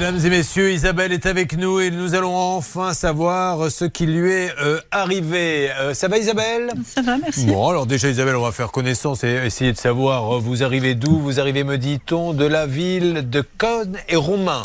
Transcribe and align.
Mesdames 0.00 0.24
et 0.24 0.30
messieurs, 0.30 0.72
Isabelle 0.72 1.12
est 1.12 1.26
avec 1.26 1.58
nous 1.58 1.78
et 1.78 1.90
nous 1.90 2.14
allons 2.14 2.34
enfin 2.34 2.94
savoir 2.94 3.70
ce 3.70 3.84
qui 3.84 4.06
lui 4.06 4.30
est 4.32 4.50
euh, 4.58 4.80
arrivé. 4.90 5.70
Euh, 5.72 5.92
ça 5.92 6.08
va 6.08 6.16
Isabelle? 6.16 6.72
Ça 6.86 7.02
va, 7.02 7.18
merci. 7.18 7.44
Bon, 7.44 7.68
alors 7.68 7.84
déjà 7.84 8.08
Isabelle, 8.08 8.36
on 8.36 8.42
va 8.42 8.50
faire 8.50 8.72
connaissance 8.72 9.24
et 9.24 9.42
essayer 9.44 9.74
de 9.74 9.76
savoir, 9.76 10.36
euh, 10.36 10.38
vous 10.38 10.62
arrivez 10.62 10.94
d'où? 10.94 11.18
Vous 11.18 11.38
arrivez, 11.38 11.64
me 11.64 11.76
dit-on, 11.76 12.32
de 12.32 12.46
la 12.46 12.66
ville 12.66 13.28
de 13.28 13.44
Cône 13.58 13.98
et 14.08 14.16
Romain. 14.16 14.62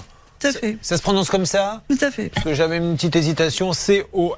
Tout 0.51 0.57
à 0.57 0.59
fait. 0.59 0.77
Ça 0.81 0.97
se 0.97 1.01
prononce 1.01 1.29
comme 1.29 1.45
ça 1.45 1.81
Tout 1.89 1.97
à 2.01 2.11
fait. 2.11 2.29
Parce 2.29 2.43
que 2.45 2.53
j'avais 2.53 2.77
une 2.77 2.95
petite 2.95 3.15
hésitation. 3.15 3.73
C-O-S-N-E-S. 3.73 4.35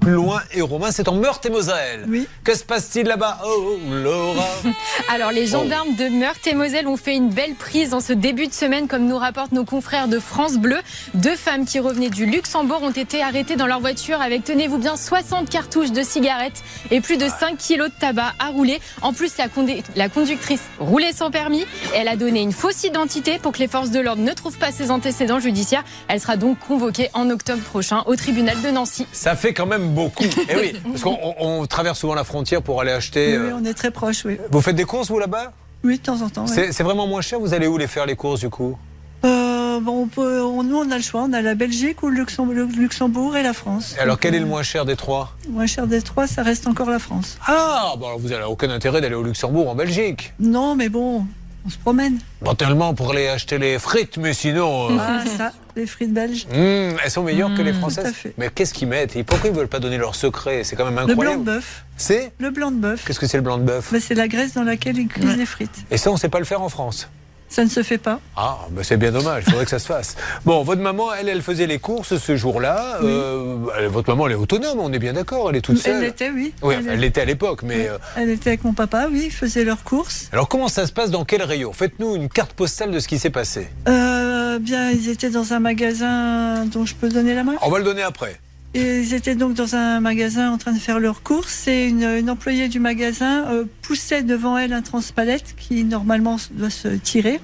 Plus 0.00 0.12
loin 0.12 0.42
et 0.52 0.60
Romain, 0.60 0.90
c'est 0.92 1.08
en 1.08 1.14
Meurthe-et-Moselle. 1.14 2.04
Oui. 2.08 2.26
Que 2.44 2.54
se 2.56 2.64
passe-t-il 2.64 3.06
là-bas? 3.06 3.38
Oh, 3.44 3.76
Laura 3.90 4.46
Alors, 5.12 5.30
les 5.32 5.46
gendarmes 5.46 5.94
de 5.96 6.08
Meurthe-et-Moselle 6.08 6.86
ont 6.86 6.96
fait 6.96 7.14
une 7.14 7.30
belle 7.30 7.54
prise 7.54 7.94
en 7.94 8.00
ce 8.00 8.12
début 8.12 8.46
de 8.46 8.52
semaine, 8.54 8.88
comme 8.88 9.06
nous 9.06 9.18
rapportent 9.18 9.52
nos 9.52 9.64
confrères 9.64 10.08
de 10.08 10.18
France 10.18 10.56
Bleu. 10.58 10.78
Deux 11.14 11.36
femmes 11.36 11.64
qui 11.66 11.78
revenaient 11.80 12.10
du 12.10 12.26
Luxembourg 12.26 12.82
ont 12.82 12.90
été 12.90 13.22
arrêtées 13.22 13.56
dans 13.56 13.66
leur 13.66 13.80
voiture 13.80 14.20
avec, 14.22 14.44
tenez-vous 14.44 14.78
bien, 14.78 14.96
60 14.96 15.48
cartouches 15.50 15.92
de 15.92 16.02
cigarettes 16.02 16.62
et 16.90 17.00
plus 17.00 17.16
de 17.16 17.28
5 17.28 17.56
kilos 17.58 17.88
de 17.90 17.94
tabac 17.98 18.32
à 18.38 18.48
rouler. 18.48 18.80
En 19.02 19.12
plus, 19.12 19.36
la, 19.38 19.48
condu- 19.48 19.82
la 19.96 20.08
conductrice 20.08 20.60
roulait 20.78 21.12
sans 21.12 21.30
permis. 21.30 21.64
Elle 21.94 22.08
a 22.08 22.16
donné 22.16 22.40
une 22.40 22.52
fausse 22.52 22.84
identité 22.84 23.38
pour 23.38 23.52
que 23.52 23.58
les 23.58 23.68
forces 23.68 23.90
de 23.90 23.95
l'ordre 23.98 24.22
ne 24.22 24.32
trouvent 24.32 24.58
pas 24.58 24.72
ses 24.72 24.90
antécédents 24.90 25.40
judiciaires. 25.40 25.84
Elle 26.08 26.20
sera 26.20 26.36
donc 26.36 26.58
convoquée 26.60 27.08
en 27.14 27.28
octobre 27.30 27.62
prochain 27.62 28.02
au 28.06 28.16
tribunal 28.16 28.60
de 28.62 28.68
Nancy. 28.70 29.06
Ça 29.12 29.36
fait 29.36 29.52
quand 29.54 29.66
même 29.66 29.88
beaucoup. 29.94 30.24
Eh 30.48 30.56
oui, 30.56 30.72
parce 30.90 31.02
qu'on 31.02 31.18
on- 31.22 31.60
on 31.62 31.66
traverse 31.66 31.98
souvent 31.98 32.14
la 32.14 32.24
frontière 32.24 32.62
pour 32.62 32.80
aller 32.80 32.92
acheter. 32.92 33.36
Oui, 33.38 33.44
oui, 33.46 33.50
euh, 33.50 33.58
on 33.60 33.64
est 33.64 33.74
très 33.74 33.90
proches, 33.90 34.24
oui. 34.24 34.38
Vous 34.50 34.60
faites 34.60 34.76
des 34.76 34.84
courses, 34.84 35.08
vous, 35.10 35.18
là-bas? 35.18 35.52
Oui, 35.84 35.98
de 35.98 36.02
temps 36.02 36.20
en 36.22 36.28
temps. 36.28 36.46
C'est 36.46 36.82
vraiment 36.82 37.06
moins 37.06 37.20
cher 37.20 37.38
Vous 37.38 37.54
allez 37.54 37.66
où 37.66 37.76
les 37.78 37.86
faire, 37.86 38.06
les 38.06 38.16
courses, 38.16 38.40
du 38.40 38.48
coup? 38.50 38.76
Euh, 39.24 39.80
bon, 39.80 40.02
on 40.02 40.06
peut, 40.06 40.42
on- 40.42 40.62
nous, 40.62 40.76
on 40.78 40.90
a 40.90 40.96
le 40.96 41.02
choix. 41.02 41.22
On 41.28 41.32
a 41.32 41.40
la 41.42 41.54
Belgique 41.54 42.02
ou 42.02 42.08
le 42.08 42.16
Luxembourg, 42.16 42.54
le 42.54 42.64
Luxembourg 42.64 43.36
et 43.36 43.42
la 43.42 43.52
France. 43.52 43.94
Et 43.96 44.00
Alors, 44.00 44.16
Donc, 44.16 44.22
quel 44.22 44.34
est 44.34 44.38
euh, 44.38 44.40
le 44.42 44.46
moins 44.46 44.62
cher 44.62 44.84
des 44.84 44.96
trois? 44.96 45.34
moins 45.48 45.66
cher 45.66 45.86
des 45.86 46.02
trois 46.02 46.26
Ça 46.26 46.42
reste 46.42 46.66
encore 46.66 46.90
la 46.90 46.98
France. 46.98 47.38
Ah, 47.46 47.94
bon, 47.98 48.06
alors 48.06 48.18
vous 48.18 48.28
n'avez 48.28 48.44
aucun 48.44 48.70
intérêt 48.70 49.00
d'aller 49.00 49.14
au 49.14 49.22
Luxembourg 49.22 49.66
ou 49.66 49.70
en 49.70 49.74
Belgique. 49.74 50.32
Non, 50.38 50.74
mais 50.76 50.88
bon, 50.88 51.26
on 51.66 51.70
se 51.70 51.78
promène. 51.78 52.18
Bon, 52.42 52.54
tellement 52.54 52.94
pour 52.94 53.10
aller 53.10 53.26
acheter 53.28 53.58
les 53.58 53.78
frites, 53.78 54.18
mais 54.18 54.32
sinon. 54.32 54.92
euh, 54.92 54.96
Ah, 55.00 55.24
ça, 55.36 55.52
les 55.74 55.86
frites 55.86 56.12
belges. 56.12 56.46
hum, 56.52 56.96
elles 57.02 57.10
sont 57.10 57.22
meilleures 57.24 57.54
que 57.54 57.62
les 57.62 57.72
tout 57.72 57.78
françaises. 57.78 58.06
à 58.06 58.12
fait. 58.12 58.32
Mais 58.38 58.48
qu'est-ce 58.54 58.72
qu'ils 58.72 58.88
mettent 58.88 59.16
Et 59.16 59.24
Pourquoi 59.24 59.48
ils 59.50 59.52
ne 59.52 59.58
veulent 59.58 59.68
pas 59.68 59.80
donner 59.80 59.98
leur 59.98 60.14
secret 60.14 60.62
C'est 60.64 60.76
quand 60.76 60.84
même 60.84 60.94
Le 60.94 61.04
blanc 61.06 61.12
incroyable. 61.32 61.44
de 61.44 61.50
bœuf. 61.50 61.84
C'est 61.96 62.32
Le 62.38 62.50
blanc 62.50 62.70
de 62.70 62.76
bœuf. 62.76 63.04
Qu'est-ce 63.06 63.18
que 63.18 63.26
c'est 63.26 63.38
le 63.38 63.42
blanc 63.42 63.58
de 63.58 63.64
bœuf 63.64 63.88
Bah, 63.92 63.98
c'est 64.00 64.14
la 64.14 64.28
graisse 64.28 64.54
dans 64.54 64.62
laquelle 64.64 64.96
ils 64.98 65.08
cuisent 65.08 65.36
les 65.36 65.46
frites. 65.46 65.84
Et 65.90 65.96
ça, 65.96 66.10
on 66.10 66.14
ne 66.14 66.18
sait 66.18 66.28
pas 66.28 66.38
le 66.38 66.44
faire 66.44 66.62
en 66.62 66.68
France. 66.68 67.08
Ça 67.48 67.64
ne 67.64 67.68
se 67.70 67.82
fait 67.82 67.98
pas. 67.98 68.20
Ah, 68.36 68.58
ben 68.70 68.82
c'est 68.82 68.96
bien 68.96 69.12
dommage, 69.12 69.44
il 69.46 69.50
faudrait 69.50 69.64
que 69.64 69.70
ça 69.70 69.78
se 69.78 69.86
fasse. 69.86 70.16
Bon, 70.44 70.62
votre 70.64 70.82
maman, 70.82 71.14
elle, 71.14 71.28
elle 71.28 71.42
faisait 71.42 71.66
les 71.66 71.78
courses 71.78 72.16
ce 72.16 72.36
jour-là. 72.36 72.98
Oui. 73.00 73.08
Euh, 73.08 73.56
elle- 73.78 73.86
votre 73.86 74.08
maman, 74.10 74.26
elle 74.26 74.32
est 74.32 74.36
autonome, 74.36 74.80
on 74.80 74.92
est 74.92 74.98
bien 74.98 75.12
d'accord, 75.12 75.48
elle 75.50 75.56
est 75.56 75.60
toute 75.60 75.76
Elle 75.76 75.82
seule. 75.92 76.00
l'était, 76.02 76.30
oui. 76.30 76.52
Oui, 76.62 76.74
Elle 76.78 76.88
elle 76.88 77.00
l'était 77.00 77.20
à 77.20 77.24
l'époque, 77.24 77.62
mais... 77.62 77.88
Euh, 77.88 77.98
Elle 78.16 78.30
était 78.30 78.50
avec 78.50 78.64
mon 78.64 78.72
papa, 78.74 79.06
oui, 79.10 79.24
ils 79.26 79.32
faisaient 79.32 79.64
leurs 79.64 79.84
courses. 79.84 80.28
alors, 80.32 80.48
comment 80.48 80.68
ça 80.68 80.86
se 80.86 80.92
passe 80.92 81.10
Dans 81.10 81.24
quel 81.24 81.42
rayon? 81.42 81.72
Faites-nous 81.72 82.16
une 82.16 82.28
carte 82.28 82.52
postale 82.52 82.90
de 82.90 82.98
ce 82.98 83.06
qui 83.08 83.18
s'est 83.18 83.30
passé. 83.30 83.68
Euh, 83.88 84.58
bien, 84.58 84.90
ils 84.90 85.08
étaient 85.08 85.30
dans 85.30 85.52
un 85.52 85.60
magasin 85.60 86.64
dont 86.66 86.84
je 86.84 86.94
peux 86.94 87.08
donner 87.08 87.34
la 87.34 87.44
main. 87.44 87.54
On 87.62 87.70
va 87.70 87.78
le 87.78 87.84
donner 87.84 88.02
après. 88.02 88.40
Et 88.74 89.00
ils 89.00 89.14
étaient 89.14 89.34
donc 89.36 89.54
dans 89.54 89.74
un 89.74 90.00
magasin 90.00 90.50
en 90.52 90.58
train 90.58 90.72
de 90.72 90.78
faire 90.78 91.00
leurs 91.00 91.22
courses 91.22 91.66
et 91.66 91.86
une, 91.86 92.02
une 92.04 92.28
employée 92.28 92.68
du 92.68 92.78
magasin 92.78 93.46
euh, 93.46 93.64
poussait 93.82 94.22
devant 94.22 94.58
elle 94.58 94.72
un 94.74 94.82
transpalette 94.82 95.54
qui 95.56 95.84
normalement 95.84 96.36
doit 96.52 96.68
se 96.70 96.88
tirer. 96.88 97.40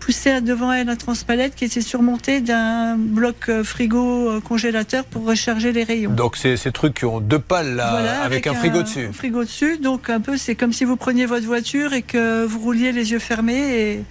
Poussait 0.00 0.40
devant 0.42 0.72
elle 0.72 0.88
un 0.90 0.96
transpalette 0.96 1.54
qui 1.54 1.64
était 1.64 1.80
surmonté 1.80 2.40
d'un 2.40 2.96
bloc 2.96 3.48
euh, 3.48 3.64
frigo 3.64 4.28
euh, 4.30 4.40
congélateur 4.40 5.04
pour 5.04 5.24
recharger 5.24 5.72
les 5.72 5.84
rayons. 5.84 6.10
Donc, 6.12 6.36
c'est 6.36 6.56
ces 6.58 6.72
trucs 6.72 6.94
qui 6.94 7.04
ont 7.06 7.20
deux 7.20 7.38
pales, 7.38 7.74
là, 7.76 7.90
Voilà, 7.92 8.22
avec, 8.22 8.46
un 8.46 8.54
frigo 8.54 8.82
dessus. 8.82 9.08
frigo 9.12 9.44
dessus, 9.44 9.78
donc 9.78 10.10
un 10.10 10.20
peu 10.20 10.36
c'est 10.36 10.54
comme 10.56 10.72
si 10.74 10.84
vous 10.84 10.96
preniez 10.96 11.24
votre 11.26 11.46
voiture 11.46 11.92
et 11.94 12.02
que 12.02 12.44
vous 12.44 12.58
rouliez 12.60 12.92
les 12.92 13.12
yeux 13.12 13.18
fermés 13.18 13.78
et 13.78 14.04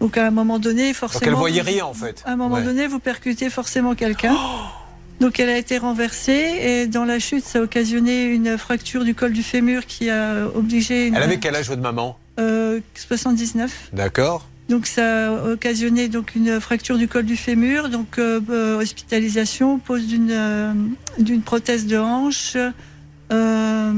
donc 0.00 0.16
à 0.16 0.26
un 0.26 0.30
moment 0.30 0.58
donné 0.58 0.92
forcément. 0.94 1.20
Donc, 1.20 1.28
elle 1.28 1.34
voyait 1.38 1.60
vous- 1.62 1.66
rien, 1.70 1.84
en 1.86 1.94
fait. 1.94 2.22
À 2.26 2.32
un 2.32 2.36
moment 2.36 2.56
Ouais. 2.56 2.62
donné, 2.62 2.86
vous 2.86 3.00
percutez 3.00 3.50
forcément 3.50 3.94
quelqu'un. 3.94 4.36
Donc 5.20 5.40
elle 5.40 5.48
a 5.48 5.58
été 5.58 5.78
renversée 5.78 6.32
et 6.62 6.86
dans 6.86 7.04
la 7.04 7.18
chute, 7.18 7.44
ça 7.44 7.58
a 7.58 7.62
occasionné 7.62 8.26
une 8.26 8.56
fracture 8.56 9.04
du 9.04 9.14
col 9.14 9.32
du 9.32 9.42
fémur 9.42 9.84
qui 9.86 10.10
a 10.10 10.46
obligé 10.54 11.08
une, 11.08 11.16
Elle 11.16 11.22
avait 11.24 11.38
quel 11.38 11.56
âge, 11.56 11.68
votre 11.68 11.82
maman 11.82 12.16
euh, 12.38 12.78
79. 12.94 13.90
D'accord. 13.92 14.46
Donc 14.68 14.86
ça 14.86 15.28
a 15.28 15.44
occasionné 15.50 16.08
donc 16.08 16.34
une 16.36 16.60
fracture 16.60 16.98
du 16.98 17.08
col 17.08 17.24
du 17.24 17.36
fémur, 17.36 17.88
donc 17.88 18.18
euh, 18.18 18.40
euh, 18.50 18.78
hospitalisation, 18.80 19.78
pose 19.78 20.06
d'une 20.06 20.30
euh, 20.30 20.72
d'une 21.18 21.42
prothèse 21.42 21.86
de 21.86 21.96
hanche, 21.98 22.56
euh, 23.32 23.92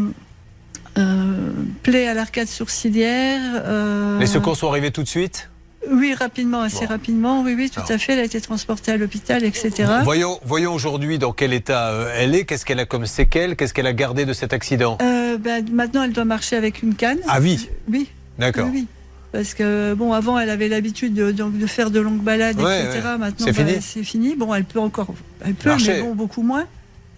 euh, 0.97 1.51
plaie 1.83 2.07
à 2.09 2.15
l'arcade 2.15 2.49
sourcilière. 2.49 3.41
euh, 3.65 4.19
Les 4.21 4.27
secours 4.27 4.57
sont 4.57 4.69
arrivés 4.69 4.91
tout 4.93 5.03
de 5.03 5.09
suite? 5.09 5.51
Oui, 5.91 6.15
rapidement, 6.15 6.61
assez 6.63 6.81
Bon. 6.87 6.87
rapidement. 6.93 7.43
Oui, 7.43 7.55
oui, 7.57 7.71
tout 7.71 7.81
Alors. 7.81 7.91
à 7.93 7.99
fait. 7.99 8.13
Elle 8.13 8.19
a 8.21 8.25
été 8.25 8.41
transportée 8.41 8.93
à 8.93 8.97
l'hôpital, 8.97 9.45
etc. 9.45 9.91
Voyons, 10.05 10.39
voyons 10.45 10.75
aujourd'hui 10.75 11.19
dans 11.19 11.33
quel 11.33 11.53
état 11.53 11.89
euh, 11.91 12.13
elle 12.17 12.35
est, 12.35 12.45
qu'est-ce 12.45 12.65
qu'elle 12.67 12.81
a 12.81 12.85
comme 12.87 13.07
séquelles, 13.07 13.57
qu'est-ce 13.57 13.73
qu'elle 13.73 13.87
a 13.87 13.93
gardé 13.95 14.25
de 14.27 14.33
cet 14.33 14.53
accident? 14.53 14.99
Euh, 15.01 15.39
ben, 15.39 15.65
maintenant, 15.73 16.03
elle 16.03 16.13
doit 16.13 16.25
marcher 16.27 16.57
avec 16.57 16.83
une 16.83 16.95
canne. 16.95 17.19
À 17.29 17.41
vie, 17.41 17.69
Oui, 17.89 18.09
d'accord. 18.39 18.67
oui, 18.67 18.81
oui. 18.81 18.87
Parce 19.33 19.55
que 19.55 19.95
bon, 19.95 20.13
avant, 20.13 20.39
elle 20.39 20.51
avait 20.51 20.69
l'habitude 20.69 21.15
de, 21.15 21.67
faire 21.67 21.91
de 21.93 22.01
longues 22.01 22.23
balades, 22.23 22.61
Ouais, 22.61 22.85
etc. 22.85 23.01
ouais. 23.13 23.19
Maintenant, 23.19 23.47
C'est 23.47 23.53
bah, 23.65 23.73
fini? 23.81 24.05
fini. 24.05 24.35
Bon, 24.37 24.53
elle 24.55 24.65
peut 24.65 24.81
encore, 24.81 25.15
elle 25.45 25.55
peut, 25.55 25.71
Marcher. 25.71 25.95
mais 25.95 26.03
bon, 26.03 26.15
beaucoup 26.17 26.43
moins 26.43 26.67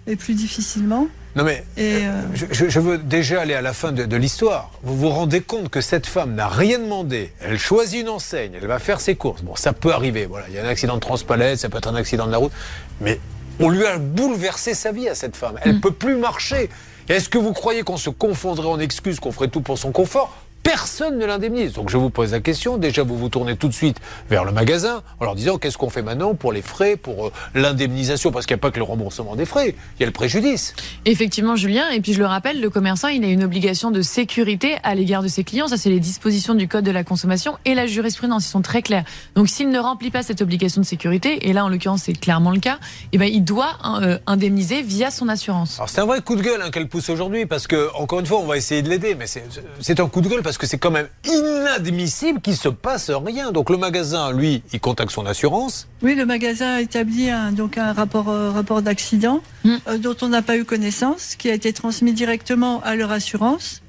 et 0.07 0.15
plus 0.17 0.35
difficilement. 0.35 1.09
Non 1.35 1.45
mais 1.45 1.65
Et 1.79 2.05
euh, 2.05 2.21
je, 2.35 2.79
veux 2.79 2.99
déjà 2.99 3.41
aller 3.41 3.55
à 3.55 3.63
la 3.63 3.73
fin 3.73 3.91
de, 3.91 4.05
de 4.05 4.17
l'histoire. 4.17 4.71
Vous 4.83 4.97
vous 4.97 5.09
rendez 5.09 5.41
compte 5.41 5.71
que 5.71 5.81
cette 5.81 6.07
femme 6.07 6.35
n'a 6.35 6.49
rien 6.49 6.79
demandé. 6.79 7.33
Elle 7.41 7.59
choisit 7.59 8.03
une 8.03 8.11
enseigne, 8.11 8.53
elle 8.61 8.67
va 8.67 8.79
faire 8.79 9.01
ses 9.01 9.15
courses. 9.15 9.43
Bon, 9.43 9.57
ça 9.57 9.73
peut 9.73 9.93
arriver. 9.93 10.27
Voilà, 10.27 10.47
il 10.49 10.55
y 10.55 10.59
a 10.59 10.65
un 10.65 10.69
accident 10.69 10.95
de 10.95 11.01
transpalette, 11.01 11.59
ça 11.59 11.71
peut 11.71 11.79
être 11.79 11.89
un 11.89 11.95
accident 11.95 12.27
de 12.27 12.33
la 12.33 12.39
route, 12.39 12.53
mais 13.01 13.19
on 13.61 13.71
lui 13.71 13.87
a 13.87 13.97
bouleversé 13.97 14.75
sa 14.75 14.93
vie 14.93 15.09
à 15.09 15.15
cette 15.15 15.37
femme. 15.37 15.59
Elle 15.63 15.77
ne 15.77 15.81
peut 15.81 15.93
plus 15.93 16.17
marcher. 16.17 16.69
Est-ce 17.09 17.29
que 17.29 17.39
vous 17.39 17.53
croyez 17.53 17.83
qu'on 17.83 17.97
se 17.97 18.11
confondrait 18.11 18.69
en 18.69 18.79
excuses, 18.79 19.19
qu'on 19.19 19.33
ferait 19.33 19.49
tout 19.49 19.61
pour 19.61 19.79
son 19.79 19.91
confort? 19.91 20.37
Personne 20.63 21.19
ne 21.19 21.27
l'indemnise. 21.27 21.73
Donc 21.73 21.91
je 21.91 21.97
vous 21.97 22.11
pose 22.11 22.33
la 22.33 22.41
question. 22.41 22.77
Déjà, 22.77 23.03
vous 23.03 23.17
vous 23.19 23.29
tournez 23.29 23.57
tout 23.57 23.69
de 23.69 23.73
suite 23.75 23.99
vers 24.31 24.45
le 24.45 24.53
magasin 24.53 25.03
en 25.21 25.25
leur 25.25 25.35
disant 25.35 25.59
qu'est-ce 25.59 25.77
qu'on 25.77 25.91
fait 25.91 26.03
maintenant 26.03 26.35
pour 26.35 26.53
les 26.53 26.63
frais, 26.63 26.97
pour 26.97 27.27
euh, 27.27 27.33
l'indemnisation, 27.55 28.31
parce 28.31 28.47
qu'il 28.47 28.55
n'y 28.55 28.61
a 28.61 28.63
pas 28.63 28.71
que 28.71 28.79
le 28.79 28.85
remboursement 28.85 29.35
des 29.37 29.45
frais, 29.47 29.75
il 29.99 30.01
y 30.01 30.03
a 30.05 30.07
le 30.07 30.13
préjudice. 30.13 30.75
Effectivement, 31.05 31.57
Julien. 31.57 31.91
Et 31.91 32.01
puis 32.01 32.13
je 32.13 32.19
le 32.21 32.27
rappelle, 32.27 32.61
le 32.61 32.71
commerçant, 32.71 33.09
il 33.09 33.25
a 33.25 33.29
une 33.29 33.43
obligation 33.45 33.91
de 33.91 34.03
sécurité 34.03 34.77
à 34.83 34.95
l'égard 34.95 35.23
de 35.23 35.29
ses 35.29 35.45
clients. 35.45 35.69
Ça, 35.69 35.77
c'est 35.77 35.91
les 35.91 36.01
dispositions 36.01 36.55
du 36.55 36.69
Code 36.69 36.85
de 36.85 36.91
la 36.91 37.05
consommation 37.05 37.59
et 37.65 37.75
la 37.75 37.87
jurisprudence. 37.87 38.47
Ils 38.47 38.51
sont 38.51 38.63
très 38.63 38.83
clairs. 38.83 39.05
Donc, 39.35 39.49
s'il 39.49 39.71
ne 39.71 39.79
remplit 39.79 40.11
pas 40.11 40.23
cette 40.23 40.43
obligation 40.43 40.81
de 40.81 40.87
sécurité, 40.87 41.49
et 41.49 41.53
là, 41.53 41.65
en 41.65 41.69
l'occurrence, 41.69 42.03
c'est 42.05 42.13
clairement 42.19 42.51
le 42.53 42.61
cas, 42.61 42.79
eh 43.13 43.19
ben, 43.19 43.29
il 43.33 43.43
doit 43.45 43.79
euh, 44.03 44.19
indemniser 44.27 44.83
via 44.83 45.11
son 45.11 45.29
assurance. 45.29 45.77
Alors 45.79 45.89
c'est 45.89 46.01
un 46.01 46.07
vrai 46.07 46.21
coup 46.21 46.37
de 46.37 46.43
gueule 46.43 46.61
hein, 46.63 46.71
qu'elle 46.71 46.89
pousse 46.89 47.09
aujourd'hui 47.11 47.47
parce 47.47 47.67
que 47.67 47.89
encore 47.95 48.21
une 48.21 48.27
fois 48.27 48.39
on 48.39 48.47
va 48.47 48.57
essayer 48.57 48.83
de 48.83 48.89
l'aider 48.89 49.15
mais 49.19 49.27
c'est- 49.27 50.01
un 50.01 50.09
coup 50.09 50.21
de 50.21 50.29
gueule 50.29 50.43
parce 50.43 50.52
que 50.59 50.67
c'est 50.67 50.79
quand 50.79 50.91
même 50.91 51.09
inadmissible 51.25 52.41
qu'il 52.41 52.57
se 52.57 52.69
passe 52.69 53.11
rien. 53.11 53.53
Donc 53.53 53.71
le 53.71 53.77
magasin 53.77 54.33
lui 54.33 54.63
il 54.73 54.81
contacte 54.81 55.11
son 55.13 55.27
assurance. 55.27 55.89
oui, 56.03 56.15
le 56.15 56.27
magasin 56.27 56.75
a 56.75 56.81
établi 56.81 57.31
un, 57.31 57.53
donc 57.53 57.79
un 57.79 57.93
rapport, 57.93 58.29
euh, 58.31 58.51
rapport 58.51 58.83
d'accident 58.83 59.43
Mm. 59.65 59.77
euh, 59.89 59.99
dont 59.99 60.17
on 60.23 60.29
n'a 60.29 60.43
pas 60.43 60.57
eu 60.57 60.65
connaissance, 60.65 61.37
qui 61.37 61.49
a 61.49 61.55
été 61.55 61.73
transmis 61.73 62.13
directement 62.13 62.83
à 62.83 62.97
leur 62.97 63.13
assurance. 63.13 63.81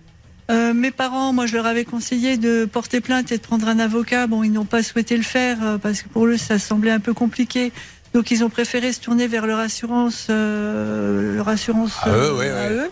Euh, 0.52 0.74
mes 0.74 0.92
parents, 0.92 1.34
moi, 1.34 1.46
je 1.48 1.56
leur 1.56 1.66
avais 1.66 1.84
conseillé 1.86 2.38
de 2.38 2.66
porter 2.66 3.02
plainte 3.02 3.32
et 3.32 3.38
de 3.38 3.42
prendre 3.42 3.68
un 3.68 3.80
avocat. 3.80 4.28
Bon, 4.28 4.44
ils 4.44 4.52
n'ont 4.52 4.66
pas 4.66 4.84
souhaité 4.84 5.18
le 5.18 5.24
faire 5.24 5.58
euh, 5.64 5.78
parce 5.80 6.02
que 6.04 6.10
pour 6.10 6.28
eux, 6.28 6.38
ça 6.38 6.60
semblait 6.60 6.92
un 6.92 7.00
peu 7.00 7.14
compliqué. 7.16 7.72
Donc, 8.14 8.30
ils 8.30 8.44
ont 8.44 8.50
préféré 8.50 8.94
se 8.94 9.00
tourner 9.00 9.26
vers 9.28 9.48
leur 9.48 9.58
assurance, 9.58 10.28
euh, 10.30 11.36
leur 11.38 11.48
assurance 11.50 11.94
À 12.04 12.10
eux, 12.10 12.14
euh, 12.14 12.38
oui, 12.38 12.46
à 12.48 12.68
oui. 12.68 12.74
eux. 12.88 12.92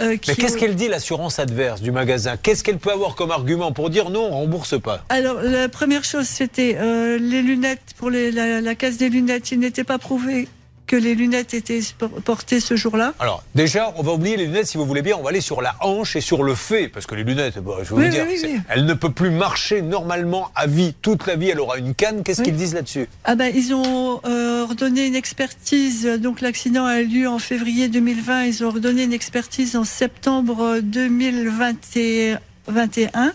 Euh, 0.00 0.16
qui 0.16 0.30
Mais 0.30 0.36
qu'est-ce 0.36 0.56
ont- 0.56 0.58
qu'elle 0.60 0.74
dit 0.76 0.88
l'assurance 0.88 1.38
adverse 1.38 1.82
du 1.82 1.90
magasin? 1.90 2.36
Qu'est-ce 2.42 2.64
qu'elle 2.64 2.78
peut 2.78 2.90
avoir 2.92 3.14
comme 3.16 3.30
argument 3.30 3.72
pour 3.72 3.90
dire 3.90 4.10
non 4.10 4.28
on 4.32 4.40
rembourse 4.40 4.80
pas? 4.80 5.04
Alors, 5.10 5.40
la 5.42 5.68
première 5.68 6.04
chose, 6.04 6.26
c'était 6.26 6.76
euh, 6.78 7.18
les 7.18 7.42
lunettes, 7.42 7.82
pour 7.98 8.08
les- 8.10 8.30
la, 8.30 8.60
la 8.60 8.74
casse 8.74 8.96
des 8.96 9.08
lunettes. 9.10 9.50
Il 9.52 9.58
n'était 9.60 9.84
pas 9.84 9.98
prouvé 9.98 10.48
que 10.90 10.96
les 10.96 11.14
lunettes 11.14 11.54
étaient 11.54 11.78
portées 12.24 12.58
ce 12.58 12.74
jour-là? 12.74 13.14
Alors 13.20 13.44
déjà 13.54 13.94
on 13.96 14.02
va 14.02 14.10
oublier 14.12 14.36
les 14.36 14.46
lunettes 14.46 14.66
si 14.66 14.76
vous 14.76 14.84
voulez 14.84 15.02
bien 15.02 15.14
on 15.16 15.22
va 15.22 15.28
aller 15.30 15.40
sur 15.40 15.62
la 15.62 15.76
hanche 15.80 16.16
et 16.16 16.20
sur 16.20 16.42
le 16.42 16.56
fait 16.56 16.88
parce 16.88 17.06
que 17.06 17.14
les 17.14 17.22
lunettes 17.22 17.58
bah, 17.60 17.74
je 17.84 17.90
vais 17.94 18.00
Oui, 18.00 18.04
vous 18.06 18.10
dire 18.10 18.24
oui, 18.28 18.40
oui, 18.42 18.60
elle 18.68 18.84
ne 18.86 18.94
peut 18.94 19.12
plus 19.12 19.30
marcher 19.30 19.82
normalement 19.82 20.50
à 20.56 20.66
vie 20.66 20.92
toute 21.00 21.28
la 21.28 21.36
vie 21.36 21.50
elle 21.50 21.60
aura 21.60 21.78
une 21.78 21.94
canne. 21.94 22.24
Qu'est-ce 22.24 22.42
qu'ils 22.42 22.56
disent 22.56 22.74
là-dessus? 22.74 23.06
Ah 23.24 23.36
ben, 23.36 23.52
ils 23.54 23.72
ont 23.72 24.20
euh, 24.24 24.64
ordonné 24.64 25.06
une 25.06 25.14
expertise. 25.14 26.04
Donc, 26.20 26.40
l'accident 26.40 26.86
a 26.86 26.98
eu 27.00 27.06
lieu 27.06 27.28
en 27.28 27.38
février 27.38 27.86
2020. 27.88 28.44
Ils 28.46 28.64
ont 28.64 28.68
ordonné 28.68 29.04
une 29.04 29.12
expertise 29.12 29.76
en 29.76 29.84
septembre 29.84 30.80
2021. 30.82 33.32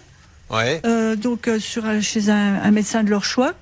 Ouais. 0.51 0.79
euh, 0.85 1.15
donc, 1.15 1.47
euh, 1.47 1.59
sur, 1.59 1.83
chez 2.01 2.29
un, 2.29 2.55
un 2.61 2.71
médecin 2.71 3.03
de 3.03 3.09
leur 3.09 3.23
choix. 3.25 3.53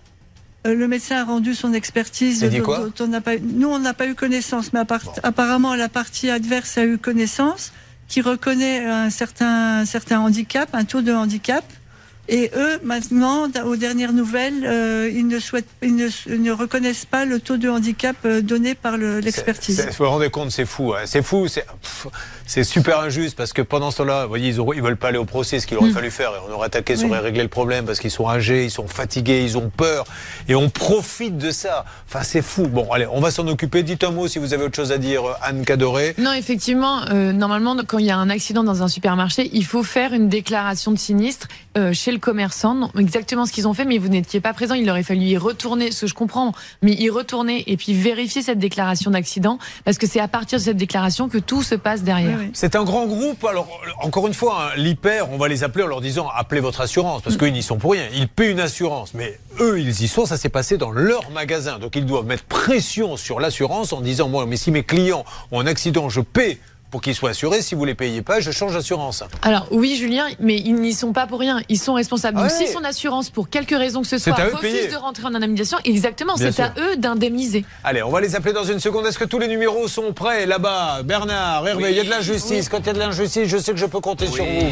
Euh, 0.65 0.75
le 0.75 0.87
médecin 0.87 1.17
a 1.17 1.23
rendu 1.25 1.55
son 1.55 1.73
expertise. 1.73 2.39
Dit 2.43 2.59
dont- 2.59 2.63
quoi 2.63 2.79
dont 2.79 3.03
on 3.03 3.07
n'a 3.07 3.21
pas 3.21 3.35
eu- 3.35 3.41
nous, 3.41 3.67
on 3.67 3.79
n'a 3.79 3.93
pas 3.93 4.07
eu 4.07 4.15
connaissance, 4.15 4.71
mais 4.73 4.79
appart- 4.79 5.19
apparemment, 5.23 5.75
la 5.75 5.89
partie 5.89 6.29
adverse 6.29 6.77
a 6.77 6.85
eu 6.85 6.97
connaissance, 6.97 7.73
qui 8.07 8.21
reconnaît 8.21 8.85
un 8.85 9.09
certain, 9.09 9.79
un 9.81 9.85
certain 9.85 10.19
handicap, 10.21 10.69
un 10.73 10.85
taux 10.85 11.01
de 11.01 11.11
handicap. 11.11 11.63
Et 12.29 12.51
eux, 12.55 12.79
maintenant, 12.83 13.47
aux 13.65 13.75
dernières 13.75 14.13
nouvelles, 14.13 14.63
euh, 14.65 15.09
ils, 15.13 15.27
ne 15.27 15.39
souhaitent, 15.39 15.67
ils, 15.81 15.93
ne, 15.95 16.07
ils 16.27 16.41
ne 16.41 16.51
reconnaissent 16.53 17.03
pas 17.05 17.25
le 17.25 17.39
taux 17.41 17.57
de 17.57 17.67
handicap 17.67 18.15
euh, 18.23 18.41
donné 18.41 18.75
par 18.75 18.95
le- 18.97 19.19
l'expertise. 19.19 19.75
C'est- 19.75 19.89
Vous 19.97 20.05
vous 20.05 20.09
rendez 20.09 20.29
compte, 20.29 20.49
c'est 20.51 20.65
fou. 20.65 20.93
hein. 20.93 21.01
C'est 21.05 21.21
fou, 21.21 21.47
c'est 22.45 22.63
super 22.63 22.99
injuste 23.01 23.35
parce 23.35 23.51
que 23.51 23.61
pendant 23.61 23.91
ce 23.91 23.97
temps-là, 23.97 24.23
vous 24.23 24.29
voyez, 24.29 24.49
ils, 24.51 24.59
ils 24.75 24.81
veulent 24.81 24.95
pas 24.95 25.09
aller 25.09 25.17
au 25.17 25.25
procès, 25.25 25.59
ce 25.59 25.67
qu'il 25.67 25.77
aurait 25.77 25.91
fallu 25.91 26.11
faire. 26.11 26.29
Et 26.31 26.39
on 26.49 26.53
aurait 26.53 26.67
attaqué, 26.67 26.95
ça 26.95 27.01
Mm. 27.03 27.05
Oui. 27.07 27.11
aurait 27.11 27.19
réglé 27.19 27.43
le 27.43 27.49
problème 27.49 27.83
parce 27.85 27.99
qu'ils 27.99 28.09
sont 28.11 28.29
âgés, 28.29 28.63
ils 28.63 28.71
sont 28.71 28.87
fatigués, 28.87 29.43
ils 29.43 29.57
ont 29.57 29.69
peur. 29.75 30.05
Et 30.47 30.55
on 30.55 30.69
profite 30.69 31.37
de 31.37 31.51
ça. 31.51 31.83
Enfin, 32.07 32.23
c'est 32.23 32.41
fou. 32.41 32.67
Bon, 32.67 32.89
allez, 32.93 33.05
on 33.11 33.19
va 33.19 33.31
s'en 33.31 33.45
occuper. 33.47 33.83
Dites 33.83 34.05
un 34.05 34.11
mot 34.11 34.29
si 34.29 34.39
vous 34.39 34.53
avez 34.53 34.63
autre 34.63 34.77
chose 34.77 34.93
à 34.93 34.97
dire, 34.97 35.25
euh, 35.27 35.33
Anne 35.41 35.65
Cadoré. 35.65 36.15
Non, 36.17 36.31
effectivement, 36.31 37.01
euh, 37.11 37.33
normalement, 37.33 37.75
quand 37.85 37.97
il 37.97 38.05
y 38.05 38.11
a 38.11 38.17
un 38.17 38.29
accident 38.29 38.63
dans 38.63 38.81
un 38.81 38.87
supermarché, 38.87 39.49
il 39.51 39.65
faut 39.65 39.83
faire 39.83 40.13
une 40.13 40.29
déclaration 40.29 40.91
de 40.93 40.97
sinistre 40.97 41.47
euh, 41.75 41.91
chez 41.91 42.12
le 42.13 42.19
commerçant. 42.19 42.73
Non, 42.75 42.89
exactement 42.97 43.45
ce 43.45 43.51
qu'ils 43.51 43.67
ont 43.67 43.73
fait, 43.73 43.85
mais 43.85 43.97
vous 43.97 44.07
n'étiez 44.07 44.39
pas 44.39 44.53
présent. 44.53 44.75
Il 44.75 44.89
aurait 44.89 45.03
fallu 45.03 45.21
y 45.21 45.37
retourner, 45.37 45.91
ce 45.91 46.01
que 46.01 46.07
je 46.07 46.13
comprends, 46.13 46.53
mais 46.81 46.93
y 46.93 47.09
retourner 47.09 47.63
et 47.67 47.77
puis 47.77 47.93
vérifier 47.93 48.41
cette 48.41 48.59
déclaration 48.59 49.11
d'accident, 49.11 49.59
parce 49.85 49.97
que 49.97 50.07
c'est 50.07 50.19
à 50.19 50.27
partir 50.27 50.59
de 50.59 50.63
cette 50.63 50.77
déclaration 50.77 51.29
que 51.29 51.37
tout 51.37 51.63
se 51.63 51.75
passe 51.75 52.03
derrière. 52.03 52.37
Oui, 52.39 52.45
oui. 52.45 52.51
C'est 52.53 52.75
un 52.75 52.83
grand 52.83 53.05
groupe. 53.05 53.43
Alors, 53.45 53.67
encore 54.01 54.27
une 54.27 54.33
fois, 54.33 54.67
hein, 54.67 54.71
l'hyper, 54.77 55.29
on 55.31 55.37
va 55.37 55.47
les 55.47 55.63
appeler 55.63 55.83
en 55.83 55.87
leur 55.87 56.01
disant 56.01 56.29
appelez 56.33 56.61
votre 56.61 56.81
assurance, 56.81 57.21
parce 57.21 57.37
qu'ils 57.37 57.53
n'y 57.53 57.63
sont 57.63 57.77
pour 57.77 57.91
rien. 57.91 58.07
Ils 58.15 58.27
paient 58.27 58.51
une 58.51 58.59
assurance, 58.59 59.13
mais 59.13 59.39
eux, 59.59 59.79
ils 59.79 60.01
y 60.01 60.07
sont. 60.07 60.25
Ça 60.25 60.37
s'est 60.37 60.49
passé 60.49 60.77
dans 60.77 60.91
leur 60.91 61.29
magasin. 61.31 61.79
Donc, 61.79 61.95
ils 61.95 62.05
doivent 62.05 62.25
mettre 62.25 62.43
pression 62.45 63.17
sur 63.17 63.39
l'assurance 63.39 63.93
en 63.93 64.01
disant 64.01 64.29
moi, 64.29 64.45
mais 64.45 64.57
si 64.57 64.71
mes 64.71 64.83
clients 64.83 65.25
ont 65.51 65.59
un 65.59 65.67
accident, 65.67 66.09
je 66.09 66.21
paie 66.21 66.59
pour 66.93 67.01
qu'ils 67.01 67.15
soient 67.15 67.31
assurés. 67.31 67.63
Si 67.63 67.73
vous 67.73 67.85
les 67.85 67.95
payez 67.95 68.21
pas, 68.21 68.39
je 68.39 68.51
change 68.51 68.75
d'assurance. 68.75 69.23
Alors 69.41 69.65
oui, 69.71 69.95
Julien, 69.95 70.27
mais 70.39 70.57
ils 70.57 70.75
n'y 70.75 70.93
sont 70.93 71.11
pas 71.11 71.25
pour 71.25 71.39
rien. 71.39 71.59
Ils 71.67 71.79
sont 71.79 71.95
responsables. 71.95 72.37
Donc 72.37 72.51
ouais. 72.51 72.67
si 72.67 72.71
son 72.71 72.83
assurance, 72.83 73.31
pour 73.31 73.49
quelque 73.49 73.73
raison 73.73 74.03
que 74.03 74.07
ce 74.07 74.19
C'est 74.19 74.29
soit, 74.29 74.39
à 74.39 74.45
eux 74.45 74.51
de 74.51 74.55
refuse 74.57 74.71
payer. 74.71 74.87
de 74.89 74.95
rentrer 74.95 75.25
en 75.25 75.33
indemnisation, 75.33 75.79
exactement, 75.85 76.37
c'est 76.37 76.59
à 76.59 76.71
eux 76.77 76.95
d'indemniser. 76.97 77.65
Allez, 77.83 78.03
on 78.03 78.11
va 78.11 78.21
les 78.21 78.35
appeler 78.35 78.53
dans 78.53 78.63
une 78.63 78.79
seconde. 78.79 79.07
Est-ce 79.07 79.17
que 79.17 79.25
tous 79.25 79.39
les 79.39 79.47
numéros 79.47 79.87
sont 79.87 80.13
prêts 80.13 80.45
là-bas? 80.45 81.01
Bernard, 81.01 81.67
Hervé, 81.67 81.89
il 81.89 81.97
y 81.97 81.99
a 81.99 82.03
de 82.03 82.11
l'injustice. 82.11 82.69
Quand 82.69 82.81
il 82.81 82.85
y 82.85 82.89
a 82.89 82.93
de 82.93 82.99
l'injustice, 82.99 83.47
je 83.47 83.57
sais 83.57 83.71
que 83.71 83.79
je 83.79 83.87
peux 83.87 83.99
compter 83.99 84.27
sur 84.27 84.45
vous. 84.45 84.67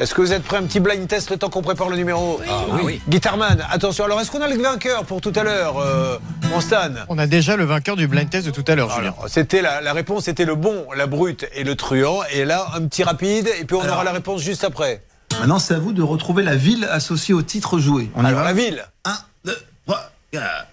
Est-ce 0.00 0.14
que 0.14 0.22
vous 0.22 0.32
êtes 0.32 0.42
prêts 0.42 0.56
Un 0.56 0.62
petit 0.62 0.80
blind 0.80 1.06
test 1.06 1.28
le 1.30 1.36
temps 1.36 1.50
qu'on 1.50 1.60
prépare 1.60 1.90
le 1.90 1.96
numéro 1.96 2.40
Ah 2.48 2.62
oui. 2.82 3.02
Guitarman, 3.06 3.62
attention. 3.70 4.04
Alors, 4.06 4.18
est-ce 4.20 4.30
qu'on 4.30 4.40
a 4.40 4.48
le 4.48 4.56
vainqueur 4.60 5.04
pour 5.04 5.20
tout 5.20 5.32
à 5.36 5.42
l'heure, 5.42 5.78
euh, 5.78 6.16
mon 6.50 6.60
Stan 6.62 6.88
On 7.10 7.18
a 7.18 7.26
déjà 7.26 7.54
le 7.56 7.64
vainqueur 7.64 7.96
du 7.96 8.06
blind 8.08 8.30
test 8.30 8.46
de 8.46 8.50
tout 8.50 8.64
à 8.66 8.74
l'heure, 8.74 8.90
Julien. 8.96 9.14
C'était 9.26 9.60
la, 9.60 9.82
la 9.82 9.92
réponse, 9.92 10.24
c'était 10.24 10.46
le 10.46 10.54
bon, 10.54 10.86
la 10.96 11.06
brute 11.06 11.46
et 11.54 11.64
le 11.64 11.74
truand. 11.76 12.20
Et 12.32 12.46
là, 12.46 12.68
un 12.74 12.86
petit 12.86 13.02
rapide, 13.04 13.48
et 13.60 13.64
puis 13.66 13.76
on 13.76 13.82
Alors. 13.82 13.96
aura 13.96 14.04
la 14.04 14.12
réponse 14.12 14.40
juste 14.40 14.64
après. 14.64 15.02
Maintenant, 15.38 15.58
c'est 15.58 15.74
à 15.74 15.78
vous 15.78 15.92
de 15.92 16.02
retrouver 16.02 16.42
la 16.42 16.56
ville 16.56 16.88
associée 16.90 17.34
au 17.34 17.42
titre 17.42 17.78
joué. 17.78 18.10
On 18.14 18.24
y 18.24 18.26
Alors, 18.26 18.40
va 18.40 18.46
la 18.46 18.52
ville. 18.54 18.82
1, 19.04 19.12
2, 19.44 19.56
3, 19.86 20.10
4. 20.32 20.66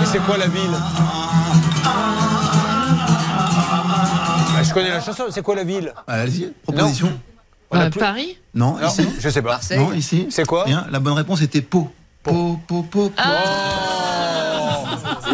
Mais 0.00 0.06
c'est 0.06 0.18
quoi 0.18 0.36
la 0.36 0.46
ville? 0.46 0.74
Ah, 1.84 1.90
Je 2.17 2.17
connais 4.78 4.90
la 4.90 5.00
chanson, 5.00 5.24
c'est 5.30 5.42
quoi 5.42 5.54
la 5.54 5.64
ville 5.64 5.92
Allez-y, 6.06 6.52
proposition. 6.62 7.12
On 7.70 7.78
a 7.78 7.84
Euh, 7.86 7.90
plus- 7.90 8.00
Paris 8.00 8.38
Non, 8.54 8.76
Non, 8.80 8.88
ici. 8.88 9.06
je 9.18 9.28
sais 9.28 9.42
pas. 9.42 9.60
Non, 9.76 9.92
ici. 9.92 10.26
C'est 10.30 10.46
quoi 10.46 10.64
Rien. 10.64 10.86
La 10.90 11.00
bonne 11.00 11.12
réponse 11.14 11.42
était 11.42 11.60
Pau. 11.62 11.90
Pau, 12.22 12.58
Pau, 12.66 12.82
Pau. 12.82 13.10
Pau. 13.10 13.22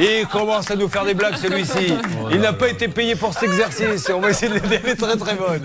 Il 0.00 0.26
commence 0.26 0.70
à 0.70 0.76
nous 0.76 0.88
faire 0.88 1.05
des 1.05 1.14
blagues 1.14 1.37
celui-ci. 1.37 1.94
Il 2.31 2.41
n'a 2.41 2.52
pas 2.52 2.69
été 2.69 2.88
payé 2.88 3.14
pour 3.14 3.32
cet 3.32 3.44
exercice. 3.44 4.11
On 4.14 4.20
va 4.20 4.31
essayer 4.31 4.49
de 4.49 4.55
l'aider. 4.55 4.81
Elle 4.85 4.91
est 4.91 4.96
très 4.96 5.17
très 5.17 5.35
bonne. 5.35 5.62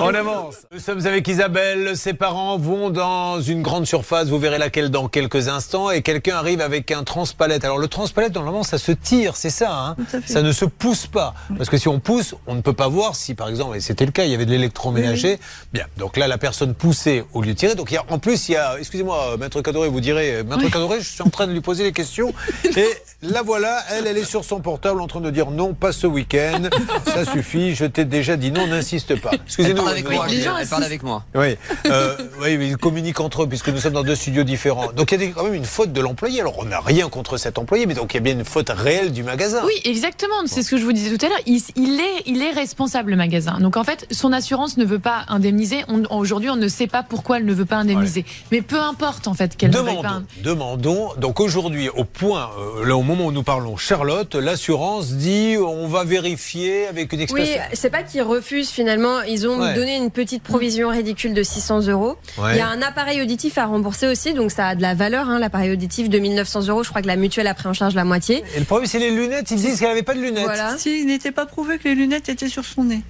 On 0.00 0.14
avance. 0.14 0.56
Nous 0.72 0.78
sommes 0.78 1.04
avec 1.06 1.26
Isabelle. 1.28 1.96
Ses 1.96 2.14
parents 2.14 2.56
vont 2.58 2.90
dans 2.90 3.40
une 3.40 3.62
grande 3.62 3.86
surface. 3.86 4.28
Vous 4.28 4.38
verrez 4.38 4.58
laquelle 4.58 4.90
dans 4.90 5.08
quelques 5.08 5.48
instants. 5.48 5.90
Et 5.90 6.02
quelqu'un 6.02 6.36
arrive 6.36 6.60
avec 6.60 6.90
un 6.90 7.02
transpalette. 7.04 7.64
Alors 7.64 7.78
le 7.78 7.88
transpalette, 7.88 8.34
normalement, 8.34 8.62
ça 8.62 8.78
se 8.78 8.92
tire, 8.92 9.36
c'est 9.36 9.50
ça. 9.50 9.72
hein 9.72 9.96
ça 10.26 10.42
ne 10.42 10.52
se 10.52 10.64
pousse 10.64 11.06
pas. 11.06 11.34
Parce 11.56 11.68
que 11.68 11.76
si 11.76 11.88
on 11.88 11.98
pousse, 12.00 12.34
on 12.46 12.54
ne 12.54 12.60
peut 12.60 12.72
pas 12.72 12.88
voir 12.88 13.16
si, 13.16 13.34
par 13.34 13.48
exemple, 13.48 13.76
et 13.76 13.80
c'était 13.80 14.06
le 14.06 14.12
cas, 14.12 14.24
il 14.24 14.30
y 14.30 14.34
avait 14.34 14.46
de 14.46 14.50
l'électroménager. 14.50 15.38
Bien. 15.72 15.86
Donc 15.96 16.16
là, 16.16 16.28
la 16.28 16.38
personne 16.38 16.74
poussait 16.74 17.24
au 17.32 17.42
lieu 17.42 17.52
de 17.54 17.58
tirer. 17.58 17.74
Donc 17.74 17.90
il 17.90 17.94
y 17.94 17.98
a, 17.98 18.04
en 18.08 18.18
plus, 18.18 18.48
il 18.48 18.52
y 18.52 18.56
a, 18.56 18.76
excusez-moi, 18.78 19.36
Maître 19.38 19.60
Cadoré, 19.62 19.88
vous 19.88 20.00
direz, 20.00 20.42
Maître 20.44 20.70
Cadoré, 20.70 21.00
je 21.00 21.08
suis 21.08 21.22
en 21.22 21.30
train 21.30 21.46
de 21.46 21.52
lui 21.52 21.60
poser 21.60 21.84
des 21.84 21.92
questions. 21.92 22.32
Et 22.76 22.86
la 23.22 23.42
voilà, 23.42 23.63
elle, 23.90 24.06
elle 24.06 24.16
est 24.18 24.24
sur 24.24 24.44
son 24.44 24.60
portable 24.60 25.00
en 25.00 25.06
train 25.06 25.20
de 25.20 25.30
dire 25.30 25.50
non, 25.50 25.74
pas 25.74 25.92
ce 25.92 26.06
week-end. 26.06 26.62
Ça 27.06 27.24
suffit, 27.32 27.74
je 27.74 27.84
t'ai 27.84 28.04
déjà 28.04 28.36
dit 28.36 28.50
non, 28.52 28.66
n'insiste 28.66 29.20
pas. 29.20 29.30
Excusez-nous. 29.46 29.86
avec 29.86 30.04
vous- 30.06 30.12
moi. 30.12 30.26
Elle 30.30 30.68
parle 30.68 30.84
avec 30.84 31.02
moi. 31.02 31.24
oui, 31.34 31.56
euh, 31.86 32.16
oui, 32.40 32.56
mais 32.58 32.68
ils 32.68 32.76
communiquent 32.76 33.20
entre 33.20 33.42
eux 33.44 33.48
puisque 33.48 33.68
nous 33.68 33.78
sommes 33.78 33.92
dans 33.94 34.02
deux 34.02 34.14
studios 34.14 34.44
différents. 34.44 34.92
Donc 34.92 35.12
il 35.12 35.20
y 35.22 35.24
a 35.24 35.28
quand 35.28 35.44
même 35.44 35.54
une 35.54 35.64
faute 35.64 35.92
de 35.92 36.00
l'employé. 36.00 36.40
Alors 36.40 36.58
on 36.58 36.64
n'a 36.64 36.80
rien 36.80 37.08
contre 37.08 37.36
cet 37.36 37.58
employé, 37.58 37.86
mais 37.86 37.94
donc 37.94 38.14
il 38.14 38.16
y 38.16 38.18
a 38.18 38.22
bien 38.22 38.34
une 38.34 38.44
faute 38.44 38.70
réelle 38.70 39.12
du 39.12 39.22
magasin. 39.22 39.62
Oui, 39.64 39.80
exactement. 39.84 40.34
C'est 40.46 40.62
ce 40.62 40.70
que 40.70 40.76
je 40.78 40.84
vous 40.84 40.92
disais 40.92 41.16
tout 41.16 41.24
à 41.24 41.28
l'heure. 41.28 41.38
Il, 41.46 41.60
il 41.76 42.00
est, 42.00 42.22
il 42.26 42.42
est 42.42 42.50
responsable 42.52 43.10
le 43.10 43.16
magasin. 43.16 43.58
Donc 43.60 43.76
en 43.76 43.84
fait, 43.84 44.06
son 44.10 44.32
assurance 44.32 44.76
ne 44.76 44.84
veut 44.84 44.98
pas 44.98 45.24
indemniser. 45.28 45.84
Aujourd'hui, 46.10 46.50
on 46.50 46.56
ne 46.56 46.68
sait 46.68 46.86
pas 46.86 47.02
pourquoi 47.02 47.38
elle 47.38 47.44
ne 47.46 47.54
veut 47.54 47.64
pas 47.64 47.76
indemniser. 47.76 48.24
Mais 48.52 48.62
peu 48.62 48.80
importe 48.80 49.28
en 49.28 49.34
fait 49.34 49.56
qu'elle 49.56 49.70
ne 49.70 49.78
veuille 49.78 50.02
pas. 50.02 50.22
Demandons, 50.42 50.76
demandons. 50.76 51.08
Donc 51.18 51.40
aujourd'hui, 51.40 51.88
au 51.88 52.04
point, 52.04 52.50
euh, 52.78 52.84
là 52.86 52.96
au 52.96 53.02
moment 53.02 53.26
où 53.26 53.32
nous 53.32 53.42
parlons, 53.42 53.53
Charlotte, 53.78 54.34
l'assurance 54.34 55.12
dit 55.12 55.56
on 55.58 55.86
va 55.88 56.04
vérifier 56.04 56.86
avec 56.86 57.12
une 57.12 57.18
Oui, 57.18 57.24
expertise. 57.24 57.58
c'est 57.78 57.90
pas 57.90 58.02
qu'ils 58.02 58.22
refusent 58.22 58.70
finalement. 58.70 59.22
Ils 59.22 59.46
ont 59.48 59.58
Ouais. 59.60 59.74
donné 59.74 59.96
une 59.96 60.10
petite 60.10 60.42
provision 60.42 60.88
ridicule 60.88 61.34
de 61.34 61.42
600 61.42 61.86
euros. 61.88 62.16
Ouais. 62.38 62.52
Il 62.54 62.58
y 62.58 62.60
a 62.60 62.68
un 62.68 62.82
appareil 62.82 63.20
auditif 63.22 63.58
à 63.58 63.66
rembourser 63.66 64.06
aussi, 64.08 64.34
donc 64.34 64.50
ça 64.50 64.68
a 64.68 64.74
de 64.74 64.82
la 64.82 64.94
valeur. 64.94 65.28
Hein, 65.28 65.38
L'appareil 65.38 65.72
auditif 65.72 66.08
de 66.08 66.18
1900 66.18 66.68
euros, 66.68 66.82
je 66.82 66.88
crois 66.88 67.02
que 67.02 67.06
la 67.06 67.16
mutuelle 67.16 67.46
a 67.46 67.54
pris 67.54 67.68
en 67.68 67.72
charge 67.74 67.94
la 67.94 68.04
moitié. 68.04 68.42
Et 68.56 68.58
le 68.58 68.64
problème, 68.64 68.86
c'est 68.88 68.98
les 68.98 69.10
lunettes. 69.10 69.50
Ils 69.50 69.56
disent 69.60 69.78
qu'elle 69.78 69.88
n'avait 69.88 70.02
pas 70.02 70.14
de 70.14 70.20
lunettes. 70.20 70.44
Voilà. 70.44 70.76
Si, 70.78 71.00
il 71.00 71.06
n'était 71.06 71.32
pas 71.32 71.46
prouvé 71.46 71.78
que 71.78 71.88
les 71.88 71.94
lunettes 71.94 72.28
étaient 72.28 72.48
sur 72.48 72.64
son 72.64 72.84
nez. 72.84 73.02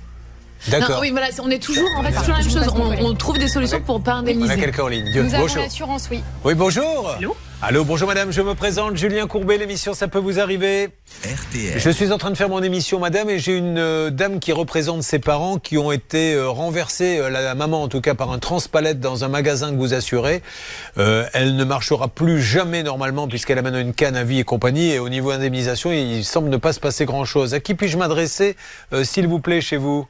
Non, 0.72 0.78
D'accord. 0.78 0.98
oui, 1.02 1.10
voilà, 1.10 1.26
c'est- 1.30 1.42
on 1.42 1.50
est 1.50 1.58
toujours, 1.62 1.88
en 1.98 2.02
fait, 2.02 2.12
toujours 2.12 2.36
la 2.36 2.42
même 2.42 2.50
chose. 2.50 2.66
On, 2.74 3.04
on 3.06 3.14
trouve 3.14 3.38
des 3.38 3.48
solutions 3.48 3.82
pour 3.82 4.02
pas 4.02 4.12
On 4.12 4.16
a 4.16 4.18
indemniser. 4.20 4.56
quelqu'un 4.56 4.84
en 4.84 4.88
ligne. 4.88 5.10
Dieu, 5.12 5.22
Nous 5.22 5.34
avons 5.34 5.42
bonjour. 5.42 5.62
l'assurance, 5.62 6.08
oui. 6.10 6.22
Oui, 6.42 6.54
bonjour. 6.54 7.14
Allô, 7.66 7.82
bonjour 7.82 8.06
madame, 8.06 8.30
je 8.30 8.42
me 8.42 8.54
présente, 8.54 8.94
Julien 8.94 9.26
Courbet, 9.26 9.56
l'émission 9.56 9.94
Ça 9.94 10.06
peut 10.06 10.18
vous 10.18 10.38
arriver 10.38 10.90
RTL. 11.24 11.80
Je 11.80 11.88
suis 11.88 12.12
en 12.12 12.18
train 12.18 12.30
de 12.30 12.36
faire 12.36 12.50
mon 12.50 12.62
émission 12.62 13.00
madame 13.00 13.30
et 13.30 13.38
j'ai 13.38 13.56
une 13.56 13.78
euh, 13.78 14.10
dame 14.10 14.38
qui 14.38 14.52
représente 14.52 15.02
ses 15.02 15.18
parents 15.18 15.56
qui 15.56 15.78
ont 15.78 15.90
été 15.90 16.34
euh, 16.34 16.50
renversés, 16.50 17.16
euh, 17.16 17.30
la, 17.30 17.40
la 17.40 17.54
maman 17.54 17.82
en 17.82 17.88
tout 17.88 18.02
cas, 18.02 18.14
par 18.14 18.32
un 18.32 18.38
transpalette 18.38 19.00
dans 19.00 19.24
un 19.24 19.28
magasin 19.28 19.70
que 19.70 19.76
vous 19.76 19.94
assurez. 19.94 20.42
Elle 20.96 21.56
ne 21.56 21.64
marchera 21.64 22.08
plus 22.08 22.42
jamais 22.42 22.82
normalement 22.82 23.28
puisqu'elle 23.28 23.56
amène 23.56 23.76
une 23.76 23.94
canne 23.94 24.16
à 24.16 24.24
vie 24.24 24.40
et 24.40 24.44
compagnie 24.44 24.90
et 24.90 24.98
au 24.98 25.08
niveau 25.08 25.30
indemnisation, 25.30 25.90
il 25.90 26.22
semble 26.22 26.50
ne 26.50 26.58
pas 26.58 26.74
se 26.74 26.80
passer 26.80 27.06
grand-chose. 27.06 27.54
À 27.54 27.60
qui 27.60 27.74
puis-je 27.74 27.96
m'adresser, 27.96 28.56
s'il 29.04 29.26
vous 29.26 29.40
plaît, 29.40 29.62
chez 29.62 29.78
vous? 29.78 30.06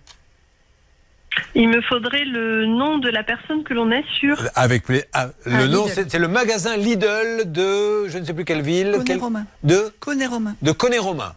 Il 1.55 1.69
me 1.69 1.81
faudrait 1.83 2.25
le 2.25 2.67
nom 2.67 2.99
de 2.99 3.09
la 3.09 3.23
personne 3.23 3.63
que 3.65 3.75
l'on 3.75 3.91
est 3.91 4.05
sur. 4.19 4.37
Avec 4.55 4.85
pla- 4.85 4.99
ah, 5.13 5.29
le 5.47 5.53
Ah, 5.55 5.67
nom, 5.67 5.87
Lidl. 5.87 6.07
c'est 6.09 6.19
le 6.19 6.29
magasin 6.29 6.77
Lidl 6.77 7.51
de 7.51 8.09
je 8.09 8.19
ne 8.19 8.25
sais 8.25 8.35
plus 8.35 8.45
quelle 8.45 8.63
ville. 8.63 8.93
Connet 8.93 9.05
quelle- 9.05 9.19
Romain. 9.21 9.47
De 9.63 9.93
Connet 10.01 10.27
Romain. 10.27 10.55
de 10.63 10.73
Conné-Romain. 10.73 11.35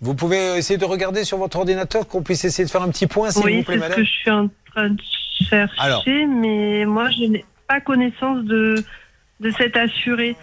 Vous 0.00 0.14
pouvez 0.14 0.56
essayer 0.56 0.78
de 0.78 0.84
regarder 0.84 1.24
sur 1.24 1.36
votre 1.38 1.58
ordinateur 1.58 2.06
qu'on 2.08 2.22
puisse 2.22 2.44
essayer 2.44 2.64
de 2.64 2.70
faire 2.70 2.82
un 2.82 2.88
petit 2.90 3.06
point, 3.06 3.30
s'il 3.30 3.44
oui, 3.44 3.58
vous 3.58 3.64
plaît, 3.64 3.74
c'est 3.74 3.80
ce 3.80 3.88
madame. 3.88 3.96
que 3.98 4.04
je 4.04 4.10
suis 4.10 4.30
en 4.30 4.48
train 4.74 4.88
de 4.90 5.02
chercher, 5.48 5.74
Alors. 5.78 6.04
mais 6.06 6.84
moi 6.86 7.10
je 7.10 7.24
n'ai 7.24 7.44
pas 7.68 7.80
connaissance 7.80 8.44
de, 8.44 8.82
de 9.40 9.50
cet 9.50 9.76
assuré. 9.76 10.36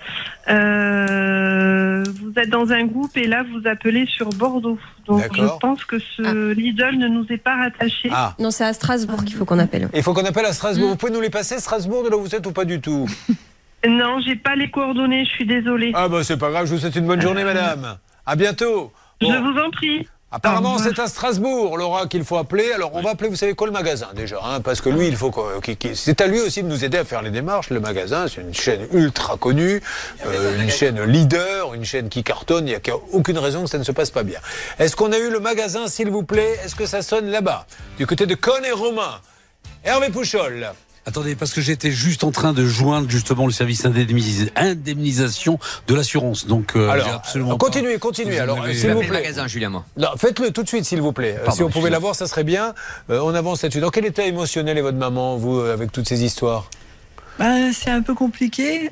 Euh, 0.50 2.04
vous 2.22 2.34
êtes 2.38 2.50
dans 2.50 2.72
un 2.72 2.86
groupe 2.86 3.16
et 3.16 3.28
là 3.28 3.44
vous 3.44 3.68
appelez 3.68 4.06
sur 4.08 4.30
Bordeaux. 4.30 4.78
Donc 5.06 5.24
je 5.36 5.44
pense 5.60 5.84
que 5.86 6.00
ce 6.00 6.52
Lidl 6.54 6.98
ne 6.98 7.08
nous 7.08 7.26
est 7.30 7.38
pas 7.38 7.56
rattaché. 7.56 8.10
Ah, 8.12 8.34
Non, 8.40 8.52
c'est 8.52 8.66
à 8.66 8.74
Strasbourg 8.74 9.24
qu'il 9.24 9.36
faut 9.36 9.46
qu'on 9.46 9.60
appelle. 9.60 9.90
il 9.94 10.04
faut 10.04 10.14
qu'on 10.14 10.26
appelle 10.26 10.46
à 10.46 10.50
Mm. 10.50 10.54
Strasbourg. 10.54 10.90
Vous 10.90 10.96
pouvez 10.96 11.12
nous 11.12 11.22
les 11.22 11.30
passer, 11.30 11.60
Strasbourg, 11.60 12.04
de 12.04 12.10
là 12.10 12.18
où 12.18 12.22
vous 12.22 12.36
êtes 12.36 12.46
ou 12.48 12.52
pas 12.52 12.66
du 12.66 12.82
tout 12.82 13.08
Non, 13.88 14.20
j'ai 14.26 14.36
pas 14.36 14.56
les 14.56 14.70
coordonnées, 14.72 15.24
je 15.26 15.30
suis 15.30 15.46
désolée. 15.46 15.92
Ah, 15.94 16.10
bah 16.10 16.24
c'est 16.24 16.38
pas 16.38 16.50
grave, 16.50 16.66
je 16.66 16.74
vous 16.74 16.80
souhaite 16.80 16.96
une 16.96 17.06
bonne 17.06 17.22
journée, 17.22 17.44
madame. 17.52 17.98
À 18.26 18.36
bientôt. 18.36 18.92
Bon. 19.22 19.32
Je 19.32 19.38
vous 19.38 19.58
en 19.60 19.70
prie. 19.72 20.08
Apparemment, 20.30 20.78
c'est 20.78 21.00
à 21.00 21.08
Strasbourg, 21.08 21.78
Laura, 21.78 22.06
qu'il 22.08 22.26
faut 22.26 22.36
appeler. 22.38 22.74
Alors, 22.74 22.92
on 22.94 23.02
va 23.02 23.12
appeler, 23.12 23.30
vous 23.30 23.38
savez 23.38 23.54
quoi, 23.54 23.66
le 23.66 23.72
magasin, 23.72 24.10
déjà. 24.14 24.40
hein, 24.44 24.60
parce 24.60 24.82
que 24.82 24.90
lui, 24.90 25.08
il 25.08 25.16
faut 25.16 25.32
qu'il- 25.62 25.96
c'est 25.96 26.20
à 26.20 26.28
lui 26.28 26.42
aussi 26.42 26.64
de 26.64 26.68
nous 26.68 26.84
aider 26.84 26.98
à 26.98 27.06
faire 27.06 27.22
les 27.22 27.30
démarches. 27.30 27.70
Le 27.70 27.80
magasin, 27.80 28.26
c'est 28.28 28.42
une 28.42 28.54
chaîne 28.54 28.88
ultra 28.92 29.38
connue, 29.38 29.82
euh, 30.26 30.62
une 30.62 30.70
chaîne 30.70 31.02
leader, 31.04 31.74
une 31.74 31.86
chaîne 31.86 32.10
qui 32.10 32.24
cartonne. 32.24 32.68
Il 32.68 32.72
n'y 32.72 32.76
a 32.76 32.96
aucune 33.14 33.38
raison 33.40 33.64
que 33.64 33.70
ça 33.70 33.78
ne 33.78 33.84
se 33.86 33.94
passe 33.94 34.12
pas 34.12 34.24
bien. 34.24 34.40
Est-ce 34.80 34.98
qu'on 34.98 35.14
a 35.14 35.18
eu 35.18 35.30
le 35.32 35.40
magasin, 35.40 35.88
s'il 35.88 36.10
vous 36.12 36.24
plaît? 36.24 36.60
Est-ce 36.66 36.76
que 36.76 36.86
ça 36.86 37.02
sonne 37.02 37.28
là-bas 37.30 37.66
Du 37.98 38.06
côté 38.06 38.26
de 38.26 38.36
Con 38.36 38.62
et 38.68 38.72
Romain? 38.72 39.22
Hervé 39.86 40.10
Pouchol. 40.10 40.68
Attendez, 41.08 41.36
parce 41.36 41.54
que 41.54 41.62
j'étais 41.62 41.90
juste 41.90 42.26
en 42.26 42.32
train 42.32 42.52
de 42.52 42.66
joindre 42.66 43.10
justement 43.10 43.46
le 43.46 43.54
service 43.54 43.86
indemnis- 43.86 44.50
indemnisation 44.58 45.58
de 45.88 45.96
l'assurance. 45.96 46.46
Donc, 46.48 46.74
euh, 46.76 46.90
Alors, 46.90 47.08
absolument. 47.14 47.58
continuez, 47.58 47.94
pas- 47.94 48.00
continuez. 48.00 48.36
Vous 48.36 48.42
Alors, 48.42 48.66
s'il 48.74 48.92
vous 48.92 49.00
plaît. 49.00 49.10
magasin, 49.10 49.48
Julien, 49.48 49.70
moi. 49.70 49.86
Non, 49.96 50.10
faites-le 50.18 50.52
tout 50.52 50.64
de 50.64 50.68
suite, 50.68 50.84
s'il 50.84 51.02
vous 51.02 51.14
plaît. 51.14 51.36
Euh, 51.40 51.46
Pardon, 51.46 51.56
si 51.56 51.64
on 51.64 51.70
pouvait 51.70 51.90
l'avoir, 51.90 52.14
ça 52.14 52.28
serait 52.28 52.44
bien. 52.44 52.74
Euh, 53.10 53.22
on 53.24 53.34
avance 53.34 53.64
là-dessus. 53.64 53.80
Dans 53.80 53.90
quel 53.90 54.06
état 54.06 54.26
émotionnel 54.26 54.78
est 54.78 54.82
votre 54.82 54.98
maman, 54.98 55.38
vous, 55.38 55.58
euh, 55.60 55.72
avec 55.74 55.94
toutes 55.94 56.10
ces 56.10 56.26
histoires? 56.26 56.70
Bah, 57.40 57.72
c'est 57.72 57.90
un 57.92 58.02
peu 58.02 58.14
compliqué. 58.14 58.92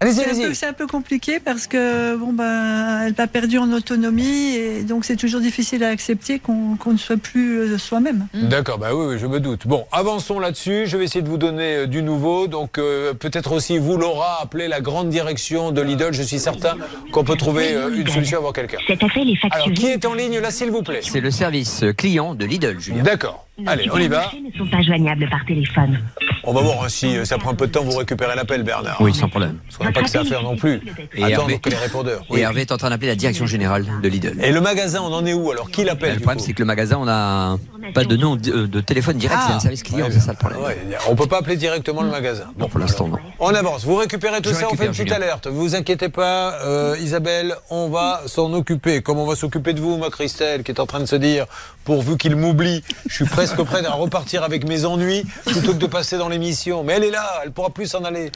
Allez-y, 0.00 0.14
C'est 0.14 0.26
un, 0.26 0.30
allez-y. 0.30 0.46
peu- 0.46 0.54
c'est 0.54 0.66
un 0.66 0.72
peu 0.72 0.86
compliqué 0.86 1.40
parce 1.40 1.66
que 1.66 2.14
bon 2.14 2.32
ben 2.32 3.02
elle 3.06 3.14
a 3.18 3.26
perdu 3.26 3.58
en 3.58 3.72
autonomie 3.72 4.54
et 4.54 4.82
donc 4.84 5.04
c'est 5.04 5.16
toujours 5.16 5.40
difficile 5.40 5.82
à 5.82 5.88
accepter 5.88 6.38
qu'on 6.38 6.76
qu'on 6.76 6.92
ne 6.92 6.98
soit 6.98 7.16
plus 7.16 7.58
euh, 7.58 7.78
soi-même. 7.78 8.28
D'accord, 8.32 8.78
bah 8.78 8.90
oui, 8.94 9.06
oui, 9.14 9.18
je 9.18 9.26
me 9.26 9.40
doute. 9.40 9.66
Bon, 9.66 9.86
avançons 9.90 10.38
là-dessus. 10.38 10.84
Je 10.86 10.96
vais 10.96 11.02
essayer 11.04 11.22
de 11.22 11.28
vous 11.28 11.36
donner 11.36 11.78
euh, 11.78 11.86
du 11.86 12.02
nouveau. 12.04 12.46
Donc, 12.46 12.78
euh, 12.78 13.12
peut-être 13.12 13.50
aussi 13.50 13.78
vous, 13.78 13.96
Laura, 13.96 14.38
appelez 14.40 14.68
la 14.68 14.80
grande 14.80 15.08
direction 15.08 15.72
de 15.72 15.80
Lidl. 15.82 16.12
Je 16.12 16.22
suis 16.22 16.38
certain 16.38 16.76
qu'on 17.10 17.24
peut 17.24 17.36
trouver 17.36 17.74
euh, 17.74 17.90
une 17.92 18.06
solution 18.06 18.38
avant 18.38 18.52
quelqu'un. 18.52 18.78
Cet 18.86 19.02
appel 19.02 19.28
est 19.28 19.36
Alors, 19.50 19.66
facturé. 19.66 19.74
qui 19.74 19.86
est 19.88 20.06
en 20.06 20.14
ligne 20.14 20.38
là, 20.38 20.52
s'il 20.52 20.70
vous 20.70 20.82
plaît? 20.84 21.00
C'est 21.02 21.20
le 21.20 21.32
service 21.32 21.84
client 21.96 22.36
de 22.36 22.44
Lidl, 22.44 22.78
Julien. 22.78 23.02
D'accord. 23.02 23.47
Allez, 23.66 23.88
on 23.92 23.98
y 23.98 24.06
va. 24.08 24.30
Les 24.32 24.40
ne 24.40 24.52
sont 24.56 24.70
pas 24.70 24.82
joignables 24.82 25.28
par 25.28 25.44
téléphone. 25.44 25.98
On 26.44 26.52
va 26.52 26.60
voir 26.60 26.84
hein, 26.84 26.88
si 26.88 27.16
euh, 27.16 27.24
ça 27.24 27.38
prend 27.38 27.50
un 27.50 27.54
peu 27.54 27.66
de 27.66 27.72
temps, 27.72 27.82
vous 27.82 27.96
récupérez 27.96 28.36
l'appel, 28.36 28.62
Bernard. 28.62 29.00
Oui, 29.00 29.12
sans 29.12 29.28
problème. 29.28 29.58
Parce 29.66 29.76
qu'on 29.78 29.84
n'a 29.84 29.92
pas 29.92 30.02
que 30.02 30.08
ça 30.10 30.20
à 30.20 30.24
faire 30.24 30.42
non 30.44 30.56
plus. 30.56 30.80
Et 31.14 31.24
Attendre 31.24 31.50
Hervé- 31.50 31.60
que 31.60 31.68
les 31.70 31.76
répondeurs. 31.76 32.24
Et 32.34 32.40
Hervé 32.40 32.60
est 32.62 32.72
en 32.72 32.76
train 32.76 32.90
d'appeler 32.90 33.08
la 33.08 33.16
direction 33.16 33.46
générale 33.46 33.84
de 34.02 34.08
Lidl. 34.08 34.38
Et 34.42 34.52
le 34.52 34.60
magasin, 34.60 35.00
on 35.02 35.12
en 35.12 35.26
est 35.26 35.32
où 35.34 35.50
alors? 35.50 35.70
Qui 35.70 35.82
l'appelle 35.84 36.10
Le 36.10 36.16
du 36.16 36.22
problème, 36.22 36.38
coup? 36.38 36.44
c'est 36.46 36.52
que 36.52 36.60
le 36.62 36.66
magasin, 36.66 36.98
on 37.00 37.08
a 37.08 37.56
pas 37.94 38.04
de 38.04 38.16
nom 38.16 38.36
de, 38.36 38.66
de 38.66 38.80
téléphone 38.80 39.16
direct, 39.16 39.40
c'est 39.46 39.52
un 39.52 39.60
service 39.60 39.82
client, 39.82 40.06
Ouais, 40.06 40.12
c'est 40.12 40.20
ça 40.20 40.32
le 40.32 40.38
problème. 40.38 40.60
ouais, 40.62 40.78
on 41.08 41.16
peut 41.16 41.26
pas 41.26 41.38
appeler 41.38 41.56
directement 41.56 42.02
le 42.02 42.10
magasin. 42.10 42.44
Bon, 42.56 42.68
pour 42.68 42.78
l'instant, 42.78 43.08
non. 43.08 43.18
On 43.40 43.48
avance. 43.54 43.84
Vous 43.84 43.96
récupérez 43.96 44.40
tout 44.40 44.50
Je 44.50 44.54
ça, 44.54 44.66
on 44.70 44.76
fait 44.76 44.84
une 44.86 44.90
petite 44.92 45.04
Julien. 45.08 45.16
alerte. 45.16 45.48
Vous 45.48 45.74
inquiétez 45.74 46.08
pas, 46.10 46.54
euh, 46.64 46.96
Isabelle, 47.00 47.56
on 47.70 47.88
va 47.88 48.22
s'en 48.26 48.52
occuper. 48.52 49.02
Comme 49.02 49.18
on 49.18 49.26
va 49.26 49.34
s'occuper 49.34 49.72
de 49.72 49.80
vous, 49.80 49.96
ma 49.98 50.10
Christelle, 50.10 50.62
qui 50.62 50.70
est 50.70 50.80
en 50.80 50.86
train 50.86 51.00
de 51.00 51.06
se 51.06 51.16
dire, 51.16 51.46
pourvu 51.88 52.18
qu'il 52.18 52.36
m'oublie, 52.36 52.84
je 53.08 53.14
suis 53.14 53.24
presque 53.24 53.62
prêt 53.62 53.82
à 53.82 53.92
repartir 53.92 54.42
avec 54.42 54.68
mes 54.68 54.84
ennuis 54.84 55.24
plutôt 55.46 55.72
que 55.72 55.78
de 55.78 55.86
passer 55.86 56.18
dans 56.18 56.28
l'émission. 56.28 56.84
Mais 56.84 56.92
elle 56.92 57.04
est 57.04 57.10
là, 57.10 57.40
elle 57.42 57.50
pourra 57.50 57.70
plus 57.70 57.86
s'en 57.86 58.04
aller. 58.04 58.30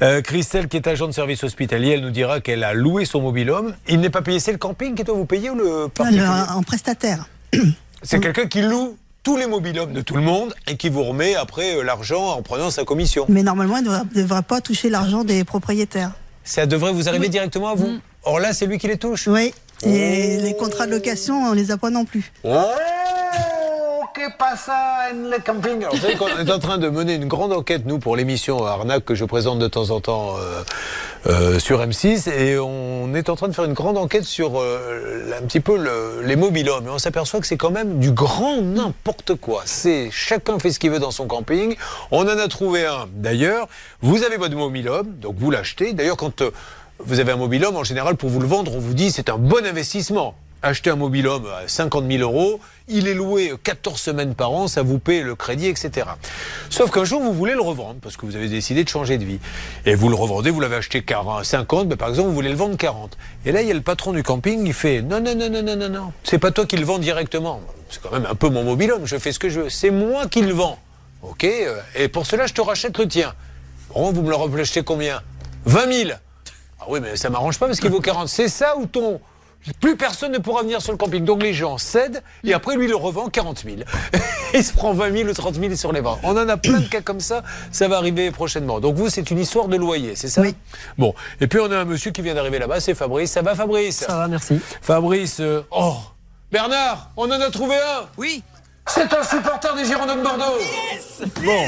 Euh, 0.00 0.22
Christelle, 0.22 0.66
qui 0.66 0.78
est 0.78 0.86
agent 0.88 1.06
de 1.06 1.12
service 1.12 1.44
hospitalier, 1.44 1.90
elle 1.90 2.00
nous 2.00 2.10
dira 2.10 2.40
qu'elle 2.40 2.64
a 2.64 2.72
loué 2.72 3.04
son 3.04 3.20
mobilhome. 3.20 3.74
Il 3.86 4.00
n'est 4.00 4.08
pas 4.08 4.22
payé, 4.22 4.40
c'est 4.40 4.52
le 4.52 4.56
camping 4.56 4.94
qui 4.94 5.04
doit 5.04 5.14
vous 5.14 5.26
payer 5.26 5.50
ou 5.50 5.56
le 5.56 5.88
particulier 5.88 6.26
en 6.54 6.62
prestataire. 6.62 7.28
C'est 8.02 8.18
quelqu'un 8.18 8.46
qui 8.46 8.62
loue 8.62 8.96
tous 9.22 9.36
les 9.36 9.46
mobilhomes 9.46 9.92
de 9.92 10.00
tout 10.00 10.16
le 10.16 10.22
monde 10.22 10.54
et 10.66 10.78
qui 10.78 10.88
vous 10.88 11.04
remet 11.04 11.34
après 11.34 11.76
euh, 11.76 11.82
l'argent 11.82 12.30
en 12.30 12.40
prenant 12.40 12.70
sa 12.70 12.84
commission. 12.84 13.26
Mais 13.28 13.42
normalement, 13.42 13.76
il 13.76 13.84
ne 13.84 13.90
devrait, 13.90 14.04
devrait 14.14 14.42
pas 14.42 14.62
toucher 14.62 14.88
l'argent 14.88 15.22
des 15.22 15.44
propriétaires. 15.44 16.12
Ça 16.44 16.64
devrait 16.64 16.92
vous 16.92 17.10
arriver 17.10 17.28
directement 17.28 17.68
à 17.68 17.74
vous. 17.74 17.98
Or 18.22 18.40
là, 18.40 18.54
c'est 18.54 18.64
lui 18.64 18.78
qui 18.78 18.88
les 18.88 18.96
touche. 18.96 19.28
Oui. 19.28 19.52
Et 19.84 20.38
les 20.38 20.56
contrats 20.56 20.86
de 20.86 20.92
location, 20.92 21.42
on 21.44 21.52
les 21.52 21.70
a 21.70 21.76
pas 21.76 21.90
non 21.90 22.04
plus. 22.04 22.32
Oh, 22.44 22.50
camping 25.44 25.84
Vous 25.90 25.98
savez 25.98 26.14
qu'on 26.16 26.28
est 26.28 26.50
en 26.50 26.58
train 26.58 26.78
de 26.78 26.88
mener 26.88 27.14
une 27.14 27.26
grande 27.28 27.52
enquête, 27.52 27.82
nous, 27.86 27.98
pour 27.98 28.16
l'émission 28.16 28.64
Arnaque 28.64 29.04
que 29.04 29.14
je 29.14 29.24
présente 29.24 29.58
de 29.58 29.68
temps 29.68 29.90
en 29.90 30.00
temps 30.00 30.36
euh, 30.38 30.62
euh, 31.26 31.58
sur 31.58 31.80
M6. 31.84 32.30
Et 32.30 32.58
on 32.58 33.14
est 33.14 33.28
en 33.28 33.36
train 33.36 33.48
de 33.48 33.52
faire 33.52 33.64
une 33.64 33.74
grande 33.74 33.98
enquête 33.98 34.24
sur 34.24 34.58
euh, 34.60 35.30
un 35.38 35.42
petit 35.46 35.60
peu 35.60 35.76
le- 35.76 36.22
les 36.24 36.36
mobilhommes. 36.36 36.86
Et 36.86 36.90
on 36.90 36.98
s'aperçoit 36.98 37.40
que 37.40 37.46
c'est 37.46 37.56
quand 37.56 37.70
même 37.70 37.98
du 37.98 38.10
grand 38.12 38.60
n'importe 38.62 39.34
quoi. 39.34 39.62
C'est 39.66 40.08
chacun 40.10 40.58
fait 40.58 40.72
ce 40.72 40.78
qu'il 40.78 40.90
veut 40.90 40.98
dans 41.00 41.10
son 41.10 41.26
camping. 41.26 41.76
On 42.10 42.22
en 42.22 42.38
a 42.38 42.48
trouvé 42.48 42.86
un. 42.86 43.06
D'ailleurs, 43.12 43.68
vous 44.00 44.22
avez 44.24 44.36
votre 44.38 44.56
mobilhome, 44.56 45.08
donc 45.20 45.36
vous 45.38 45.50
l'achetez. 45.50 45.92
D'ailleurs, 45.92 46.16
quand 46.16 46.40
euh, 46.42 46.50
vous 46.98 47.20
avez 47.20 47.32
un 47.32 47.36
mobilhome, 47.36 47.76
en 47.76 47.84
général, 47.84 48.16
pour 48.16 48.30
vous 48.30 48.40
le 48.40 48.46
vendre, 48.46 48.74
on 48.74 48.80
vous 48.80 48.94
dit 48.94 49.10
c'est 49.10 49.28
un 49.28 49.38
bon 49.38 49.64
investissement. 49.64 50.34
Acheter 50.62 50.90
un 50.90 50.96
mobilhome 50.96 51.46
à 51.46 51.68
50 51.68 52.10
000 52.10 52.22
euros, 52.22 52.60
il 52.88 53.06
est 53.06 53.14
loué 53.14 53.52
14 53.62 54.00
semaines 54.00 54.34
par 54.34 54.50
an, 54.50 54.68
ça 54.68 54.82
vous 54.82 54.98
paie 54.98 55.20
le 55.20 55.34
crédit, 55.34 55.66
etc. 55.66 56.08
Sauf 56.70 56.90
qu'un 56.90 57.04
jour, 57.04 57.20
vous 57.20 57.34
voulez 57.34 57.52
le 57.52 57.60
revendre 57.60 57.96
parce 58.00 58.16
que 58.16 58.24
vous 58.24 58.36
avez 58.36 58.48
décidé 58.48 58.82
de 58.82 58.88
changer 58.88 59.18
de 59.18 59.24
vie. 59.24 59.38
Et 59.84 59.94
vous 59.94 60.08
le 60.08 60.14
revendez, 60.14 60.50
vous 60.50 60.60
l'avez 60.60 60.76
acheté 60.76 61.02
40, 61.02 61.44
50, 61.44 61.88
mais 61.88 61.96
par 61.96 62.08
exemple, 62.08 62.28
vous 62.28 62.34
voulez 62.34 62.48
le 62.48 62.56
vendre 62.56 62.76
40. 62.76 63.16
Et 63.44 63.52
là, 63.52 63.60
il 63.60 63.68
y 63.68 63.70
a 63.70 63.74
le 63.74 63.82
patron 63.82 64.12
du 64.12 64.22
camping, 64.22 64.66
il 64.66 64.72
fait 64.72 65.02
non, 65.02 65.20
non, 65.20 65.36
non, 65.36 65.50
non, 65.50 65.62
non, 65.62 65.76
non, 65.76 65.88
non. 65.90 66.12
C'est 66.24 66.38
pas 66.38 66.50
toi 66.50 66.64
qui 66.64 66.78
le 66.78 66.86
vends 66.86 66.98
directement. 66.98 67.60
C'est 67.90 68.02
quand 68.02 68.10
même 68.10 68.26
un 68.26 68.34
peu 68.34 68.48
mon 68.48 68.64
mobilhome, 68.64 69.04
je 69.04 69.18
fais 69.18 69.32
ce 69.32 69.38
que 69.38 69.50
je 69.50 69.60
veux. 69.60 69.68
C'est 69.68 69.90
moi 69.90 70.26
qui 70.26 70.40
le 70.40 70.54
vends. 70.54 70.78
Ok 71.22 71.44
euh, 71.44 71.80
Et 71.94 72.08
pour 72.08 72.26
cela, 72.26 72.46
je 72.46 72.54
te 72.54 72.62
rachète 72.62 72.98
le 72.98 73.06
tien. 73.06 73.34
Bon, 73.94 74.10
vous 74.10 74.22
me 74.22 74.30
le 74.30 74.36
rachetez 74.36 74.82
combien? 74.82 75.20
20 75.66 75.92
000 75.92 76.10
ah 76.80 76.84
oui, 76.88 77.00
mais 77.00 77.16
ça 77.16 77.30
m'arrange 77.30 77.58
pas 77.58 77.66
parce 77.66 77.80
qu'il 77.80 77.90
vaut 77.90 78.00
40. 78.00 78.28
C'est 78.28 78.48
ça 78.48 78.76
ou 78.76 78.86
ton? 78.86 79.20
Plus 79.80 79.96
personne 79.96 80.30
ne 80.30 80.38
pourra 80.38 80.62
venir 80.62 80.80
sur 80.80 80.92
le 80.92 80.98
camping. 80.98 81.24
Donc 81.24 81.42
les 81.42 81.52
gens 81.52 81.76
cèdent 81.78 82.22
et 82.44 82.54
après 82.54 82.76
lui 82.76 82.84
il 82.84 82.90
le 82.90 82.96
revend 82.96 83.28
40 83.28 83.64
000. 83.64 83.76
il 84.54 84.62
se 84.62 84.72
prend 84.72 84.92
20 84.92 85.12
000 85.12 85.28
ou 85.28 85.32
30 85.32 85.54
000 85.56 85.74
sur 85.74 85.92
les 85.92 86.00
bras. 86.02 86.18
On 86.22 86.36
en 86.36 86.48
a 86.48 86.56
plein 86.56 86.78
de 86.78 86.86
cas 86.86 87.00
comme 87.00 87.20
ça. 87.20 87.42
Ça 87.72 87.88
va 87.88 87.96
arriver 87.96 88.30
prochainement. 88.30 88.78
Donc 88.78 88.94
vous, 88.94 89.08
c'est 89.08 89.28
une 89.30 89.38
histoire 89.38 89.66
de 89.66 89.76
loyer, 89.76 90.14
c'est 90.14 90.28
ça? 90.28 90.40
Oui. 90.42 90.54
Bon. 90.98 91.14
Et 91.40 91.48
puis 91.48 91.58
on 91.58 91.70
a 91.72 91.78
un 91.78 91.84
monsieur 91.84 92.12
qui 92.12 92.22
vient 92.22 92.34
d'arriver 92.34 92.58
là-bas, 92.58 92.80
c'est 92.80 92.94
Fabrice. 92.94 93.32
Ça 93.32 93.42
va 93.42 93.54
Fabrice? 93.54 94.04
Ça 94.06 94.16
va, 94.16 94.28
merci. 94.28 94.60
Fabrice, 94.82 95.40
euh, 95.40 95.62
oh 95.72 95.96
Bernard, 96.52 97.10
on 97.16 97.26
en 97.26 97.40
a 97.40 97.50
trouvé 97.50 97.74
un 97.74 98.06
Oui. 98.16 98.42
C'est 98.88 99.12
un 99.12 99.24
supporter 99.24 99.74
des 99.74 99.84
Girondins 99.84 100.14
de 100.14 100.22
Bordeaux 100.22 100.44
Bon. 101.44 101.66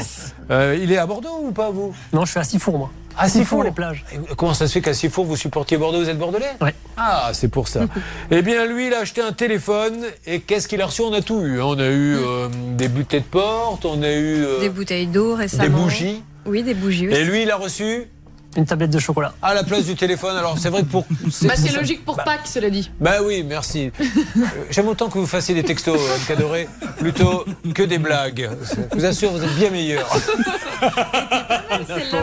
Euh, 0.51 0.79
il 0.81 0.89
est 0.89 0.97
à 0.97 1.05
Bordeaux 1.05 1.41
ou 1.43 1.51
pas 1.51 1.69
vous? 1.69 1.93
Non, 2.13 2.23
je 2.23 2.31
suis 2.31 2.39
à 2.39 2.45
Sifour, 2.45 2.77
moi. 2.77 2.89
À 3.17 3.27
Sifour, 3.27 3.63
les 3.63 3.71
plages. 3.71 4.05
Et 4.13 4.17
Comment 4.37 4.53
ça 4.53 4.67
se 4.67 4.73
fait 4.73 4.81
qu'à 4.81 4.93
Sifour, 4.93 5.25
vous 5.25 5.35
supportiez 5.35 5.77
Bordeaux, 5.77 5.99
vous 6.01 6.09
êtes 6.09 6.17
bordelais 6.17 6.51
Ouais. 6.61 6.73
Ah, 6.97 7.31
c'est 7.33 7.49
pour 7.49 7.67
ça. 7.67 7.81
eh 8.31 8.41
bien, 8.41 8.65
lui, 8.65 8.87
il 8.87 8.93
a 8.93 8.99
acheté 8.99 9.21
un 9.21 9.33
téléphone 9.33 10.05
et 10.25 10.39
qu'est-ce 10.41 10.67
qu'il 10.67 10.81
a 10.81 10.85
reçu? 10.85 11.01
On 11.01 11.13
a 11.13 11.21
tout 11.21 11.41
eu. 11.41 11.61
On 11.61 11.77
a 11.79 11.87
eu 11.87 12.15
euh, 12.17 12.47
des 12.77 12.87
butées 12.87 13.19
de 13.19 13.25
porte, 13.25 13.85
on 13.85 14.01
a 14.03 14.11
eu 14.11 14.43
euh, 14.43 14.59
Des 14.61 14.69
bouteilles 14.69 15.07
d'eau 15.07 15.35
récemment. 15.35 15.63
des 15.63 15.69
bougies. 15.69 16.23
Oui, 16.45 16.63
des 16.63 16.73
bougies. 16.73 17.05
Et 17.05 17.09
aussi. 17.09 17.23
lui, 17.25 17.43
il 17.43 17.51
a 17.51 17.57
reçu 17.57 18.05
Une 18.57 18.65
tablette 18.65 18.89
de 18.89 18.99
chocolat. 18.99 19.33
à 19.43 19.53
la 19.53 19.63
place 19.63 19.85
du 19.85 19.95
téléphone. 19.95 20.35
Alors, 20.35 20.57
c'est 20.57 20.69
vrai 20.69 20.81
que 20.81 20.87
pour. 20.87 21.05
Bah, 21.43 21.53
c'est 21.55 21.71
logique 21.71 22.03
pour 22.03 22.17
Pâques, 22.17 22.45
cela 22.47 22.69
dit. 22.69 22.89
Bah 22.99 23.17
oui, 23.23 23.43
merci. 23.47 23.91
Euh, 24.01 24.03
J'aime 24.71 24.87
autant 24.87 25.07
que 25.09 25.19
vous 25.19 25.27
fassiez 25.27 25.53
des 25.53 25.63
textos, 25.63 25.99
Anne 26.15 26.21
Cadoré, 26.27 26.67
plutôt 26.97 27.45
que 27.75 27.83
des 27.83 27.99
blagues. 27.99 28.49
Je 28.91 28.97
vous 28.97 29.05
assure, 29.05 29.31
vous 29.31 29.43
êtes 29.43 29.55
bien 29.55 29.69
meilleur. 29.69 30.07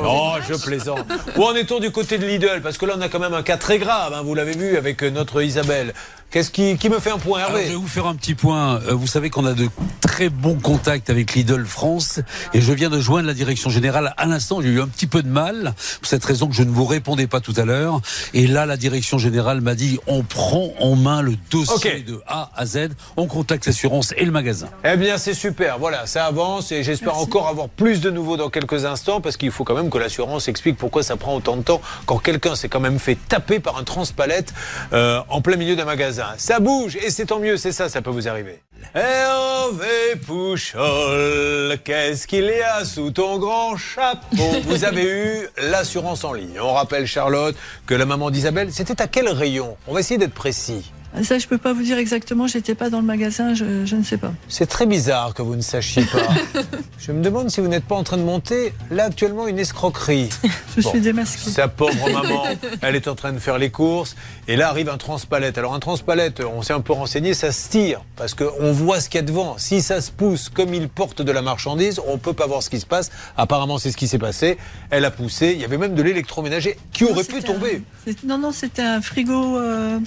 Oh, 0.04 0.34
je 0.48 0.54
plaisante. 0.54 1.06
Où 1.36 1.42
en 1.44 1.54
est-on 1.54 1.78
du 1.78 1.90
côté 1.90 2.18
de 2.18 2.26
Lidl? 2.26 2.60
Parce 2.62 2.78
que 2.78 2.86
là, 2.86 2.94
on 2.96 3.00
a 3.00 3.08
quand 3.08 3.20
même 3.20 3.34
un 3.34 3.42
cas 3.42 3.56
très 3.56 3.78
grave, 3.78 4.12
hein, 4.14 4.22
vous 4.24 4.34
l'avez 4.34 4.56
vu 4.56 4.76
avec 4.76 5.02
euh, 5.02 5.10
notre 5.10 5.42
Isabelle. 5.42 5.94
Qu'est-ce 6.30 6.50
qui, 6.50 6.76
qui 6.76 6.90
me 6.90 6.98
fait 6.98 7.10
un 7.10 7.18
point, 7.18 7.38
Alors, 7.38 7.52
je 7.52 7.56
Hervé 7.56 7.68
vais 7.70 7.76
vous 7.76 7.86
faire 7.86 8.06
un 8.06 8.14
petit 8.14 8.34
point. 8.34 8.80
Euh, 8.88 8.94
Vous 8.94 9.06
savez 9.06 9.30
qu'on 9.30 9.46
a 9.46 9.54
de 9.54 9.68
très 10.00 10.28
bons 10.28 10.56
contacts 10.56 11.08
avec 11.08 11.34
Lidl 11.34 11.64
France 11.64 12.20
et 12.52 12.60
je 12.60 12.72
viens 12.72 12.90
de 12.90 13.00
joindre 13.00 13.26
la 13.26 13.34
direction 13.34 13.70
générale 13.70 14.12
à 14.16 14.26
l'instant. 14.26 14.60
J'ai 14.60 14.68
eu 14.68 14.80
un 14.80 14.88
petit 14.88 15.06
peu 15.06 15.22
de 15.22 15.28
mal 15.28 15.74
pour 16.00 16.06
cette 16.06 16.24
raison 16.24 16.48
que 16.48 16.54
je 16.54 16.62
ne 16.64 16.70
vous 16.70 16.84
répondais 16.84 17.26
pas 17.26 17.40
tout 17.40 17.54
à 17.56 17.64
l'heure. 17.64 18.00
Et 18.34 18.46
là, 18.46 18.66
la 18.66 18.76
direction 18.76 19.18
générale 19.18 19.60
m'a 19.60 19.74
dit 19.74 19.98
on 20.06 20.22
prend 20.24 20.72
en 20.80 20.96
main 20.96 21.22
le 21.22 21.36
dossier 21.50 22.00
de 22.00 22.20
A 22.26 22.50
à 22.56 22.66
Z. 22.66 22.88
On 23.16 23.26
contacte 23.26 23.66
l'assurance 23.66 24.12
et 24.16 24.24
le 24.24 24.32
magasin. 24.32 24.68
Eh 24.84 24.96
bien, 24.96 25.18
c'est 25.18 25.34
super. 25.34 25.78
Voilà, 25.78 26.06
ça 26.06 26.26
avance 26.26 26.72
et 26.72 26.82
j'espère 26.82 27.16
encore 27.18 27.48
avoir 27.48 27.68
plus 27.68 28.00
de 28.00 28.10
nouveaux 28.10 28.36
dans 28.36 28.50
quelques 28.50 28.84
instants 28.84 29.20
parce 29.20 29.36
qu'il 29.36 29.50
faut 29.52 29.64
quand 29.64 29.74
même 29.76 29.90
que 29.90 29.98
l'assurance 29.98 30.48
explique 30.48 30.76
pourquoi 30.76 31.02
ça 31.02 31.16
prend 31.16 31.36
autant 31.36 31.56
de 31.56 31.62
temps 31.62 31.80
quand 32.04 32.18
quelqu'un 32.18 32.56
s'est 32.56 32.68
quand 32.68 32.80
même 32.80 32.98
fait 32.98 33.16
taper 33.28 33.60
par 33.60 33.76
un 33.78 33.84
transpalette 33.84 34.52
euh, 34.92 35.20
en 35.28 35.40
plein 35.40 35.56
milieu 35.56 35.76
d'un 35.76 35.84
magasin. 35.84 36.15
Ça 36.38 36.60
bouge 36.60 36.96
et 36.96 37.10
c'est 37.10 37.26
tant 37.26 37.38
mieux, 37.38 37.56
c'est 37.56 37.72
ça, 37.72 37.88
ça 37.88 38.02
peut 38.02 38.10
vous 38.10 38.28
arriver. 38.28 38.62
Hervé 38.94 40.16
Pouchol, 40.26 41.78
qu'est-ce 41.84 42.26
qu'il 42.26 42.44
y 42.44 42.62
a 42.62 42.84
sous 42.84 43.10
ton 43.10 43.38
grand 43.38 43.76
chapeau? 43.76 44.36
Vous 44.64 44.84
avez 44.84 45.04
eu 45.04 45.48
l'assurance 45.58 46.24
en 46.24 46.32
ligne. 46.32 46.60
On 46.60 46.72
rappelle, 46.72 47.06
Charlotte, 47.06 47.56
que 47.86 47.94
la 47.94 48.06
maman 48.06 48.30
d'Isabelle, 48.30 48.72
c'était 48.72 49.00
à 49.02 49.06
quel 49.06 49.28
rayon? 49.28 49.76
On 49.86 49.94
va 49.94 50.00
essayer 50.00 50.18
d'être 50.18 50.34
précis. 50.34 50.92
Ça, 51.22 51.38
je 51.38 51.46
peux 51.46 51.58
pas 51.58 51.72
vous 51.72 51.82
dire 51.82 51.98
exactement. 51.98 52.46
J'étais 52.46 52.74
pas 52.74 52.90
dans 52.90 53.00
le 53.00 53.06
magasin. 53.06 53.54
Je, 53.54 53.84
je 53.86 53.96
ne 53.96 54.02
sais 54.02 54.18
pas. 54.18 54.32
C'est 54.48 54.66
très 54.66 54.86
bizarre 54.86 55.32
que 55.34 55.42
vous 55.42 55.56
ne 55.56 55.62
sachiez 55.62 56.04
pas. 56.04 56.60
Je 56.98 57.12
me 57.12 57.22
demande 57.22 57.50
si 57.50 57.60
vous 57.60 57.68
n'êtes 57.68 57.84
pas 57.84 57.94
en 57.94 58.02
train 58.02 58.16
de 58.16 58.22
monter, 58.22 58.72
là 58.90 59.04
actuellement, 59.04 59.46
une 59.46 59.58
escroquerie. 59.60 60.28
Je 60.76 60.82
Bon, 60.82 60.90
suis 60.90 61.00
démasquée. 61.00 61.50
Sa 61.50 61.68
pauvre 61.68 62.10
maman, 62.12 62.42
elle 62.82 62.96
est 62.96 63.06
en 63.06 63.14
train 63.14 63.32
de 63.32 63.38
faire 63.38 63.58
les 63.58 63.70
courses, 63.70 64.16
et 64.48 64.56
là 64.56 64.68
arrive 64.68 64.88
un 64.88 64.96
transpalette. 64.96 65.56
Alors 65.56 65.74
un 65.74 65.78
transpalette, 65.78 66.40
on 66.40 66.62
s'est 66.62 66.72
un 66.72 66.80
peu 66.80 66.92
renseigné, 66.94 67.32
ça 67.34 67.52
se 67.52 67.68
tire, 67.68 68.00
parce 68.16 68.34
qu'on 68.34 68.72
voit 68.72 69.00
ce 69.00 69.08
qu'il 69.08 69.18
y 69.20 69.22
a 69.22 69.26
devant. 69.26 69.56
Si 69.58 69.82
ça 69.82 70.00
se 70.00 70.10
pousse 70.10 70.48
comme 70.48 70.74
il 70.74 70.88
porte 70.88 71.22
de 71.22 71.30
la 71.32 71.42
marchandise, 71.42 72.00
on 72.08 72.18
peut 72.18 72.32
pas 72.32 72.46
voir 72.48 72.62
ce 72.62 72.70
qui 72.70 72.80
se 72.80 72.86
passe. 72.86 73.10
Apparemment, 73.36 73.78
c'est 73.78 73.92
ce 73.92 73.96
qui 73.96 74.08
s'est 74.08 74.18
passé. 74.18 74.58
Elle 74.90 75.04
a 75.04 75.10
poussé, 75.12 75.52
il 75.54 75.60
y 75.60 75.64
avait 75.64 75.78
même 75.78 75.94
de 75.94 76.02
l'électroménager 76.02 76.76
qui 76.92 77.04
Non, 77.04 77.10
aurait 77.12 77.24
pu 77.24 77.40
tomber. 77.42 77.82
non, 78.24 78.38
non, 78.38 78.50
c'était 78.52 78.82
un 78.82 79.00
frigo, 79.00 79.58
euh, 79.58 79.98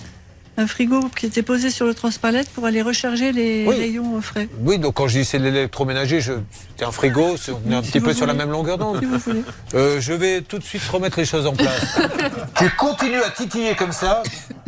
un 0.59 0.67
frigo 0.67 1.09
qui 1.15 1.25
était 1.25 1.41
posé 1.41 1.69
sur 1.69 1.85
le 1.85 1.93
transpalette 1.93 2.49
pour 2.49 2.65
aller 2.65 2.81
recharger 2.81 3.31
les 3.31 3.65
Oui. 3.65 3.77
rayons 3.77 4.15
au 4.15 4.21
frais. 4.21 4.49
Oui, 4.61 4.77
donc 4.77 4.95
quand 4.95 5.07
je 5.07 5.19
dis 5.19 5.25
c'est 5.25 5.39
de 5.39 5.43
l'électroménager, 5.45 6.19
je- 6.21 6.33
c'était 6.71 6.85
un 6.85 6.91
frigo, 6.91 7.37
c'est- 7.37 7.51
on 7.53 7.71
est 7.71 7.75
un 7.75 7.81
Si 7.83 7.91
petit 7.91 8.01
peu 8.01 8.13
sur 8.13 8.25
la 8.25 8.33
même 8.33 8.51
longueur 8.51 8.77
d'onde. 8.77 8.99
Si 8.99 9.05
vous 9.05 9.17
voulez. 9.19 9.43
Euh, 9.73 10.01
je 10.01 10.13
vais 10.13 10.41
tout 10.41 10.59
de 10.59 10.63
suite 10.63 10.81
remettre 10.91 11.17
les 11.19 11.25
choses 11.25 11.47
en 11.47 11.53
place. 11.53 11.97
tu 12.57 12.69
continues 12.71 13.21
à 13.23 13.29
titiller 13.29 13.75
comme 13.75 13.91
ça, 13.93 14.21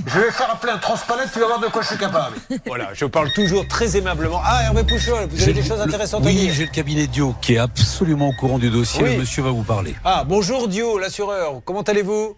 je 0.07 0.19
vais 0.19 0.31
faire 0.31 0.51
appeler 0.51 0.71
un 0.73 0.77
transpalette, 0.77 1.29
tu 1.33 1.39
vas 1.39 1.47
voir 1.47 1.59
de 1.59 1.67
quoi 1.67 1.81
je 1.81 1.87
suis 1.87 1.97
capable. 1.97 2.37
Voilà, 2.65 2.89
je 2.93 3.05
parle 3.05 3.31
toujours 3.33 3.67
très 3.67 3.97
aimablement. 3.97 4.41
Ah, 4.45 4.63
Hervé 4.63 4.83
Pouchol, 4.83 5.27
vous 5.29 5.35
avez 5.35 5.45
J'ai- 5.45 5.53
des 5.53 5.63
choses 5.67 5.81
intéressantes 5.81 6.23
à 6.23 6.27
Oui, 6.27 6.35
dire 6.35 6.53
j'ai 6.53 6.65
le 6.65 6.71
cabinet 6.71 7.07
Dio 7.07 7.35
qui 7.41 7.55
est 7.55 7.57
absolument 7.57 8.29
au 8.29 8.33
courant 8.33 8.59
du 8.59 8.69
dossier. 8.69 9.03
Oui. 9.03 9.13
Le 9.13 9.19
monsieur 9.19 9.43
va 9.43 9.49
vous 9.51 9.63
parler. 9.63 9.93
Ah, 10.05 10.23
bonjour 10.25 10.67
Dio, 10.69 10.97
l'assureur, 10.99 11.61
comment 11.65 11.81
allez-vous? 11.81 12.37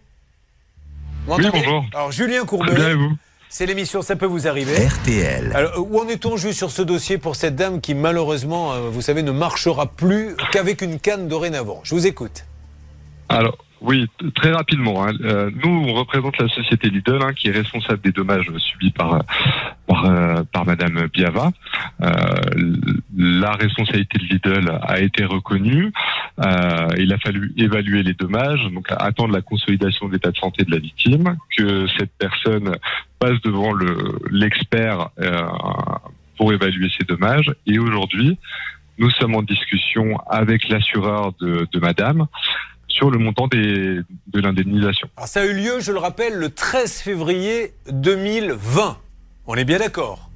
Oui, 1.27 1.45
bonjour. 1.53 1.85
Alors, 1.93 2.11
Julien 2.11 2.43
Courbet. 2.45 2.73
Bien, 2.75 2.89
et 2.89 2.95
vous? 2.95 3.11
C'est 3.55 3.67
l'émission 3.67 4.01
Ça 4.01 4.15
peut 4.15 4.25
vous 4.25 4.47
arriver. 4.47 4.73
RTL. 4.87 5.51
Alors, 5.53 5.73
où 5.77 5.99
en 5.99 6.07
est-on 6.07 6.37
juste 6.37 6.57
sur 6.57 6.71
ce 6.71 6.81
dossier 6.81 7.19
pour 7.19 7.35
cette 7.35 7.55
dame 7.55 7.81
qui, 7.81 7.93
malheureusement, 7.93 8.73
euh, 8.73 8.89
vous 8.89 9.01
savez, 9.01 9.21
ne 9.21 9.29
marchera 9.29 9.85
plus 9.85 10.35
qu'avec 10.51 10.81
une 10.81 10.99
canne 10.99 11.27
dorénavant? 11.27 11.79
Je 11.83 11.93
vous 11.93 12.07
écoute. 12.07 12.45
Alors, 13.29 13.55
oui, 13.83 14.07
très 14.35 14.51
rapidement. 14.51 15.05
hein. 15.05 15.13
Euh, 15.23 15.51
nous, 15.63 15.69
on 15.69 15.93
représente 15.93 16.37
la 16.37 16.47
société 16.47 16.89
Lidl, 16.89 17.19
hein, 17.21 17.33
qui 17.33 17.49
est 17.49 17.51
responsable 17.51 18.01
des 18.01 18.11
dommages 18.11 18.49
subis 18.57 18.91
par 18.91 19.21
par, 19.87 20.05
euh, 20.05 20.43
par 20.53 20.65
Madame 20.65 21.07
Biava. 21.13 21.51
Euh, 22.01 22.09
la 23.15 23.51
responsabilité 23.51 24.17
de 24.19 24.23
Lidl 24.23 24.79
a 24.81 24.99
été 25.01 25.25
reconnue. 25.25 25.91
Euh, 26.39 26.87
il 26.97 27.11
a 27.13 27.17
fallu 27.17 27.53
évaluer 27.57 28.03
les 28.03 28.13
dommages, 28.13 28.63
donc 28.71 28.87
attendre 28.89 29.33
la 29.33 29.41
consolidation 29.41 30.07
de 30.07 30.13
l'état 30.13 30.31
de 30.31 30.37
santé 30.37 30.63
de 30.63 30.71
la 30.71 30.79
victime, 30.79 31.35
que 31.55 31.85
cette 31.97 32.13
personne 32.17 32.75
passe 33.19 33.39
devant 33.43 33.73
le 33.73 34.17
l'expert 34.31 35.09
euh, 35.19 35.41
pour 36.37 36.53
évaluer 36.53 36.89
ses 36.97 37.05
dommages. 37.05 37.51
Et 37.67 37.77
aujourd'hui, 37.79 38.37
nous 38.97 39.09
sommes 39.11 39.35
en 39.35 39.41
discussion 39.41 40.17
avec 40.29 40.69
l'assureur 40.69 41.33
de, 41.41 41.67
de 41.71 41.79
Madame 41.79 42.27
sur 42.93 43.09
le 43.09 43.17
montant 43.17 43.47
des, 43.47 43.99
de 44.27 44.39
l'indemnisation. 44.39 45.09
Alors, 45.17 45.27
ça 45.27 45.41
a 45.41 45.45
eu 45.45 45.53
lieu, 45.53 45.79
je 45.79 45.91
le 45.91 45.99
rappelle, 45.99 46.35
le 46.35 46.49
13 46.49 47.01
février 47.01 47.73
2020. 47.91 48.97
On 49.47 49.55
est 49.55 49.65
bien 49.65 49.79
d'accord? 49.79 50.29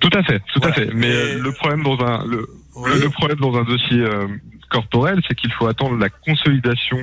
Tout 0.00 0.10
à 0.12 0.22
fait, 0.22 0.40
tout 0.52 0.60
à 0.62 0.72
fait. 0.72 0.90
Mais 0.92 1.10
euh, 1.10 1.38
le 1.40 1.52
problème 1.52 1.82
dans 1.82 1.98
un 2.00 2.24
le, 2.24 3.10
problème 3.10 3.38
dans 3.38 3.54
un 3.56 3.64
dossier 3.64 4.04
euh, 4.64 4.70
corporel, 4.70 5.20
c'est 5.28 5.34
qu'il 5.34 5.52
faut 5.52 5.66
attendre 5.66 5.96
la 5.98 6.08
consolidation 6.08 6.98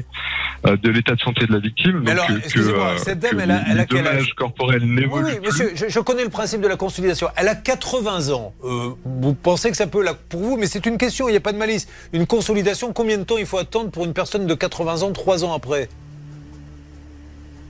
euh, 0.68 0.78
de 0.78 0.90
l'état 0.90 1.16
de 1.16 1.20
santé 1.22 1.46
de 1.46 1.54
la 1.54 1.60
victime. 1.60 2.00
Mais 2.04 2.12
donc 2.14 2.26
alors, 2.26 2.28
que- 2.28 2.34
que, 2.34 2.38
excusez-moi, 2.40 2.88
euh, 2.90 2.98
cette 2.98 3.20
dame, 3.20 3.32
que 3.38 3.42
elle 3.42 3.52
a- 3.52 3.62
elle 3.68 3.78
a 3.80 3.82
les 3.82 3.88
quel 3.88 4.00
âge? 4.08 4.14
dommages 4.16 4.34
corporels 4.36 4.84
Oui, 4.84 5.06
oui, 5.24 5.40
monsieur, 5.46 5.72
je, 5.76 5.86
je 5.90 6.00
connais 6.00 6.24
le 6.24 6.30
principe 6.30 6.62
de 6.62 6.68
la 6.68 6.76
consolidation. 6.78 7.28
Elle 7.36 7.48
a 7.48 7.56
80 7.56 8.30
ans. 8.32 8.54
Euh, 8.64 8.90
vous 9.06 9.34
pensez 9.34 9.72
que 9.72 9.78
ça 9.78 9.88
peut, 9.88 10.04
là, 10.04 10.14
pour 10.30 10.42
vous, 10.42 10.58
mais 10.58 10.68
c'est 10.68 10.86
une 10.86 10.98
question, 10.98 11.28
il 11.28 11.32
n'y 11.32 11.38
a 11.38 11.42
pas 11.42 11.54
de 11.54 11.58
malice. 11.58 11.88
Une 12.14 12.28
consolidation, 12.28 12.94
combien 12.94 13.18
de 13.18 13.24
temps 13.24 13.38
il 13.38 13.46
faut 13.46 13.58
attendre 13.58 13.92
pour 13.92 14.06
une 14.06 14.14
personne 14.14 14.48
de 14.48 14.54
80 14.54 15.02
ans, 15.04 15.12
3 15.12 15.44
ans 15.44 15.54
après? 15.54 15.90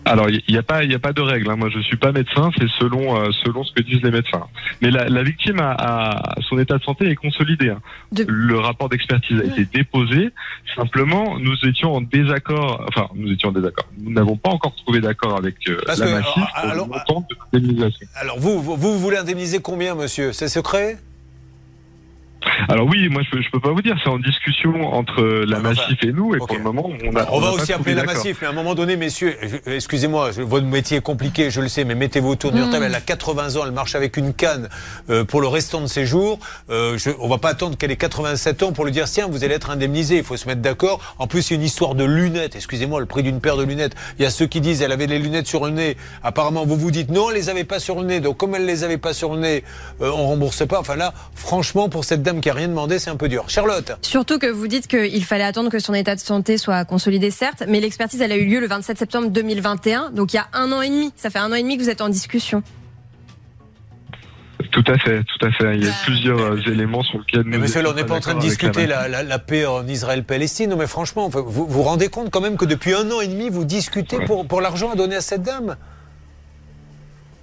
Alors, 0.05 0.29
il 0.29 0.41
n'y 0.49 0.57
a 0.57 0.63
pas, 0.63 0.83
il 0.83 0.91
y 0.91 0.95
a 0.95 0.99
pas 0.99 1.13
de 1.13 1.21
règle. 1.21 1.49
hein. 1.49 1.55
Moi, 1.55 1.69
je 1.69 1.79
suis 1.79 1.95
pas 1.97 2.11
médecin. 2.11 2.49
C'est 2.57 2.67
selon, 2.79 3.17
euh, 3.21 3.29
selon 3.45 3.63
ce 3.63 3.71
que 3.73 3.81
disent 3.81 4.01
les 4.01 4.11
médecins. 4.11 4.47
Mais 4.81 4.89
la, 4.89 5.07
la 5.07 5.23
victime 5.23 5.59
a, 5.59 5.71
a- 5.71 6.41
son 6.49 6.57
état 6.59 6.77
de 6.77 6.83
santé 6.83 7.05
est 7.09 7.15
consolidé. 7.15 7.69
hein. 7.69 7.81
Le 8.27 8.57
rapport 8.59 8.89
d'expertise 8.89 9.39
a 9.39 9.43
été 9.43 9.65
déposé. 9.65 10.29
Simplement, 10.75 11.37
nous 11.39 11.55
étions 11.67 11.93
en 11.93 12.01
désaccord. 12.01 12.83
Enfin, 12.87 13.07
nous 13.15 13.31
étions 13.31 13.49
en 13.49 13.53
désaccord. 13.53 13.85
Nous 13.99 14.11
n'avons 14.11 14.35
pas 14.37 14.49
encore 14.49 14.75
trouvé 14.75 15.01
d'accord 15.01 15.37
avec 15.37 15.55
euh, 15.69 15.77
Parce 15.85 15.99
la 15.99 16.07
que, 16.07 16.11
Massif 16.13 16.35
alors, 16.37 16.49
pour 16.53 16.71
alors- 16.71 16.87
le 16.87 16.91
montant 16.93 17.27
de 17.29 17.59
l'indemnisation. 17.59 18.07
Alors, 18.15 18.39
vous, 18.39 18.61
vous, 18.61 18.75
vous 18.75 18.99
voulez 18.99 19.17
indemniser 19.17 19.59
combien, 19.59 19.93
monsieur? 19.95 20.33
C'est 20.33 20.47
secret? 20.47 20.97
Alors 22.69 22.87
oui, 22.87 23.09
moi 23.09 23.21
je 23.23 23.29
peux, 23.29 23.41
je 23.41 23.49
peux 23.49 23.59
pas 23.59 23.71
vous 23.71 23.81
dire. 23.81 23.95
C'est 24.03 24.09
en 24.09 24.19
discussion 24.19 24.93
entre 24.93 25.21
la 25.45 25.59
Massif 25.59 26.03
et 26.03 26.11
nous. 26.11 26.35
Et 26.35 26.37
pour 26.37 26.55
le 26.55 26.63
moment, 26.63 26.89
on 27.03 27.15
a. 27.15 27.27
On 27.31 27.39
va 27.39 27.51
aussi 27.51 27.73
appeler 27.73 27.95
la. 27.95 28.03
Massif, 28.03 28.37
mais 28.41 28.47
à 28.47 28.49
un 28.51 28.53
moment 28.53 28.75
donné, 28.75 28.95
messieurs, 28.97 29.37
excusez-moi, 29.67 30.31
votre 30.39 30.65
métier 30.65 30.97
est 30.97 31.01
compliqué, 31.01 31.49
je 31.51 31.61
le 31.61 31.67
sais, 31.67 31.83
mais 31.83 31.95
mettez-vous 31.95 32.29
autour 32.29 32.51
d'une 32.51 32.65
Mm. 32.67 32.71
table. 32.71 32.85
Elle 32.85 32.95
a 32.95 33.01
80 33.01 33.55
ans, 33.57 33.61
elle 33.65 33.71
marche 33.71 33.95
avec 33.95 34.17
une 34.17 34.33
canne 34.33 34.69
euh, 35.09 35.23
pour 35.23 35.41
le 35.41 35.47
restant 35.47 35.81
de 35.81 35.87
ses 35.87 36.05
jours. 36.05 36.39
Euh, 36.69 36.97
je, 36.97 37.09
on 37.19 37.27
va 37.27 37.37
pas 37.37 37.49
attendre 37.49 37.77
qu'elle 37.77 37.91
ait 37.91 37.95
87 37.97 38.63
ans 38.63 38.71
pour 38.71 38.85
lui 38.85 38.91
dire 38.91 39.05
tiens, 39.05 39.27
vous 39.29 39.43
allez 39.43 39.55
être 39.55 39.69
indemnisé. 39.69 40.17
Il 40.17 40.23
faut 40.23 40.37
se 40.37 40.47
mettre 40.47 40.61
d'accord. 40.61 40.99
En 41.19 41.27
plus, 41.27 41.49
il 41.49 41.53
y 41.53 41.55
a 41.55 41.59
une 41.59 41.65
histoire 41.65 41.95
de 41.95 42.03
lunettes. 42.03 42.55
Excusez-moi, 42.55 42.99
le 42.99 43.05
prix 43.05 43.23
d'une 43.23 43.39
paire 43.39 43.57
de 43.57 43.63
lunettes. 43.63 43.95
Il 44.19 44.23
y 44.23 44.25
a 44.25 44.29
ceux 44.29 44.45
qui 44.47 44.61
disent 44.61 44.81
elle 44.81 44.91
avait 44.91 45.07
les 45.07 45.19
lunettes 45.19 45.47
sur 45.47 45.65
le 45.65 45.71
nez. 45.71 45.95
Apparemment, 46.23 46.65
vous 46.65 46.75
vous 46.75 46.91
dites 46.91 47.09
non, 47.09 47.29
elle 47.29 47.35
les 47.35 47.49
avait 47.49 47.63
pas 47.63 47.79
sur 47.79 47.99
le 47.99 48.05
nez. 48.05 48.19
Donc 48.19 48.37
comme 48.37 48.55
elle 48.55 48.65
les 48.65 48.83
avait 48.83 48.97
pas 48.97 49.13
sur 49.13 49.33
le 49.33 49.39
nez, 49.39 49.63
euh, 50.01 50.09
on 50.13 50.27
rembourse 50.27 50.65
pas. 50.67 50.79
Enfin 50.79 50.95
là, 50.95 51.13
franchement, 51.35 51.89
pour 51.89 52.03
cette 52.05 52.23
dame 52.23 52.40
qui 52.41 52.49
a 52.49 52.53
rien 52.53 52.67
demandé, 52.67 52.99
c'est 52.99 53.09
un 53.09 53.15
peu 53.15 53.29
dur. 53.29 53.45
Charlotte. 53.47 53.93
Surtout 54.01 54.37
que 54.39 54.47
vous 54.47 54.67
dites 54.67 54.87
qu'il 54.87 55.23
fallait 55.23 55.43
attendre 55.45 55.69
que 55.69 55.79
son 55.79 55.93
état 55.93 56.15
de 56.15 56.19
santé 56.19 56.57
soit 56.57 56.83
consolidé, 56.83 57.31
certes, 57.31 57.63
mais 57.67 57.79
l'expertise, 57.79 58.21
elle 58.21 58.31
a 58.33 58.37
eu 58.37 58.45
lieu 58.45 58.59
le 58.59 58.67
27 58.67 58.97
septembre 58.97 59.29
2021, 59.29 60.09
donc 60.11 60.33
il 60.33 60.35
y 60.35 60.39
a 60.39 60.47
un 60.53 60.71
an 60.73 60.81
et 60.81 60.89
demi. 60.89 61.13
Ça 61.15 61.29
fait 61.29 61.39
un 61.39 61.51
an 61.51 61.55
et 61.55 61.61
demi 61.61 61.77
que 61.77 61.83
vous 61.83 61.89
êtes 61.89 62.01
en 62.01 62.09
discussion. 62.09 62.61
Tout 64.71 64.83
à 64.87 64.97
fait, 64.99 65.21
tout 65.23 65.45
à 65.45 65.51
fait. 65.51 65.75
Il 65.75 65.83
y 65.83 65.87
a 65.89 65.91
plusieurs 66.05 66.39
euh, 66.39 66.57
éléments 66.67 67.03
sur 67.03 67.19
lesquels. 67.19 67.43
Mais 67.45 67.57
nous 67.57 67.63
monsieur, 67.63 67.85
on 67.85 67.93
n'est 67.93 68.05
pas 68.05 68.15
en 68.15 68.19
train 68.21 68.35
de 68.35 68.39
discuter 68.39 68.85
la 68.87 69.01
la, 69.07 69.07
la- 69.09 69.23
la 69.23 69.39
paix 69.39 69.65
en 69.65 69.85
Israël-Palestine. 69.85 70.75
Mais 70.77 70.87
franchement, 70.87 71.27
vous 71.29 71.65
vous 71.67 71.81
rendez 71.83 72.07
compte 72.09 72.29
quand 72.29 72.39
même 72.41 72.55
que 72.57 72.63
depuis 72.65 72.93
un 72.93 73.09
an 73.11 73.19
et 73.21 73.27
demi, 73.27 73.49
vous 73.49 73.65
discutez 73.65 74.19
pour, 74.25 74.47
pour 74.47 74.61
l'argent 74.61 74.91
à 74.91 74.95
donner 74.95 75.15
à 75.15 75.21
cette 75.21 75.41
dame? 75.41 75.75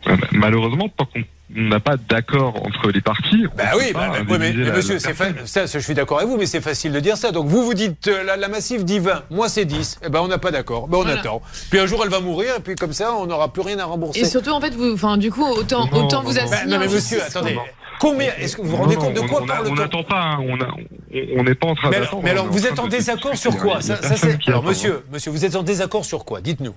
Euh, 0.06 0.16
Malheureusement, 0.32 0.88
tant 0.88 1.04
qu'on 1.06 1.20
n'a 1.68 1.80
pas 1.80 1.96
d'accord 1.96 2.54
entre 2.64 2.90
les 2.90 3.00
parties. 3.00 3.44
on 3.52 3.56
Bah 3.56 3.64
oui, 3.76 3.84
bah, 3.92 4.08
bah, 4.10 4.18
oui, 4.20 4.24
mais, 4.28 4.34
indemniser 4.34 4.58
mais 4.58 4.64
la- 4.70 4.76
monsieur, 4.76 4.94
la 4.94 5.14
fa- 5.14 5.24
ça, 5.44 5.66
ça, 5.66 5.78
je 5.78 5.84
suis 5.84 5.94
d'accord 5.94 6.18
avec 6.18 6.28
vous, 6.30 6.36
mais 6.36 6.46
c'est 6.46 6.60
facile 6.60 6.92
de 6.92 7.00
dire 7.00 7.16
ça. 7.16 7.32
Donc 7.32 7.46
vous, 7.48 7.64
vous 7.64 7.74
dites, 7.74 8.08
euh, 8.08 8.22
la, 8.22 8.36
la 8.36 8.48
Massif 8.48 8.84
dit 8.84 8.98
20, 8.98 9.22
moi 9.30 9.48
c'est 9.48 9.64
10. 9.64 9.98
Eh 10.04 10.08
ben, 10.08 10.20
on 10.20 10.28
n'a 10.28 10.38
pas 10.38 10.50
d'accord. 10.50 10.88
Ben, 10.88 10.98
on 10.98 11.02
Voilà. 11.02 11.20
attend. 11.20 11.42
Puis 11.70 11.78
un 11.80 11.86
jour, 11.86 12.00
elle 12.04 12.10
va 12.10 12.20
mourir, 12.20 12.54
et 12.58 12.60
puis 12.60 12.74
comme 12.76 12.92
ça, 12.92 13.12
on 13.14 13.26
n'aura 13.26 13.52
plus 13.52 13.62
rien 13.62 13.78
à 13.78 13.84
rembourser. 13.84 14.20
Et 14.20 14.24
surtout, 14.24 14.50
en 14.50 14.60
fait, 14.60 14.74
vous, 14.74 14.92
enfin, 14.94 15.16
du 15.16 15.30
coup, 15.30 15.44
autant, 15.44 15.86
Non, 15.90 16.04
autant 16.04 16.22
non, 16.22 16.28
vous 16.30 16.38
assigner. 16.38 16.50
Bah, 16.64 16.66
non, 16.66 16.78
mais 16.78 16.84
monsieur, 16.86 17.18
justice. 17.18 17.36
attendez. 17.36 17.58
Combien 18.00 18.30
Est-ce 18.38 18.56
que 18.56 18.62
vous 18.62 18.68
vous 18.68 18.76
rendez 18.76 18.94
Non, 18.94 19.00
compte 19.02 19.14
de 19.14 19.20
quoi 19.22 19.42
on- 19.42 19.46
parle-t-on 19.46 19.72
On 19.72 19.74
n'attend 19.74 20.04
pas, 20.04 20.20
hein, 20.20 20.38
on 20.40 21.42
n'est 21.42 21.54
pas 21.56 21.66
en 21.66 21.74
train 21.74 21.90
mais 21.90 21.98
d'attendre. 21.98 22.10
alors, 22.12 22.22
mais 22.22 22.30
alors, 22.30 22.46
vous 22.46 22.64
êtes 22.64 22.78
en 22.78 22.86
désaccord 22.86 23.36
sur 23.36 23.56
quoi? 23.56 23.78
Hein. 23.78 23.80
Ça, 23.80 23.96
ça, 24.00 24.26
Alors, 24.46 24.60
attend. 24.60 24.68
monsieur, 24.68 25.02
monsieur, 25.12 25.32
vous 25.32 25.44
êtes 25.44 25.56
en 25.56 25.64
désaccord 25.64 26.04
sur 26.04 26.24
quoi? 26.24 26.40
Dites-nous. 26.40 26.74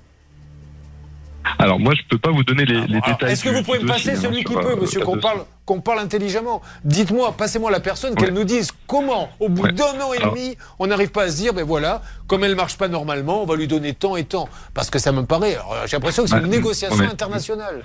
Alors 1.59 1.79
moi, 1.79 1.93
je 1.95 2.01
peux 2.09 2.17
pas 2.17 2.31
vous 2.31 2.43
donner 2.43 2.65
les, 2.65 2.85
les 2.87 2.95
Alors, 2.97 3.07
détails. 3.07 3.31
Est-ce 3.33 3.43
que 3.43 3.49
vous 3.49 3.63
pouvez 3.63 3.79
me 3.79 3.87
passer 3.87 4.11
dossier, 4.11 4.27
celui 4.27 4.39
hein, 4.41 4.43
qui 4.45 4.53
peut, 4.53 4.75
monsieur, 4.79 5.01
qu'on 5.01 5.17
parle, 5.19 5.39
qu'on 5.65 5.81
parle 5.81 5.99
intelligemment 5.99 6.61
Dites-moi, 6.83 7.33
passez-moi 7.37 7.71
la 7.71 7.79
personne, 7.79 8.15
qu'elle 8.15 8.33
nous 8.33 8.43
dise 8.43 8.71
comment, 8.87 9.29
au 9.39 9.49
bout 9.49 9.63
Ouais. 9.63 9.71
d'un 9.71 9.99
an 10.01 10.13
et 10.13 10.17
Alors- 10.17 10.33
demi, 10.33 10.57
on 10.79 10.87
n'arrive 10.87 11.09
pas 11.11 11.23
à 11.23 11.29
se 11.29 11.37
dire, 11.37 11.53
ben 11.53 11.63
voilà, 11.63 12.01
comme 12.27 12.43
elle 12.43 12.55
marche 12.55 12.77
pas 12.77 12.87
normalement, 12.87 13.41
on 13.43 13.45
va 13.45 13.55
lui 13.55 13.67
donner 13.67 13.93
tant 13.93 14.15
et 14.15 14.23
tant. 14.23 14.49
Parce 14.73 14.89
que 14.89 14.99
ça 14.99 15.11
me 15.11 15.23
paraît, 15.25 15.57
j'ai 15.85 15.97
l'impression 15.97 16.23
que 16.23 16.29
c'est 16.29 16.37
une 16.37 16.47
négociation 16.47 17.01
internationale. 17.03 17.83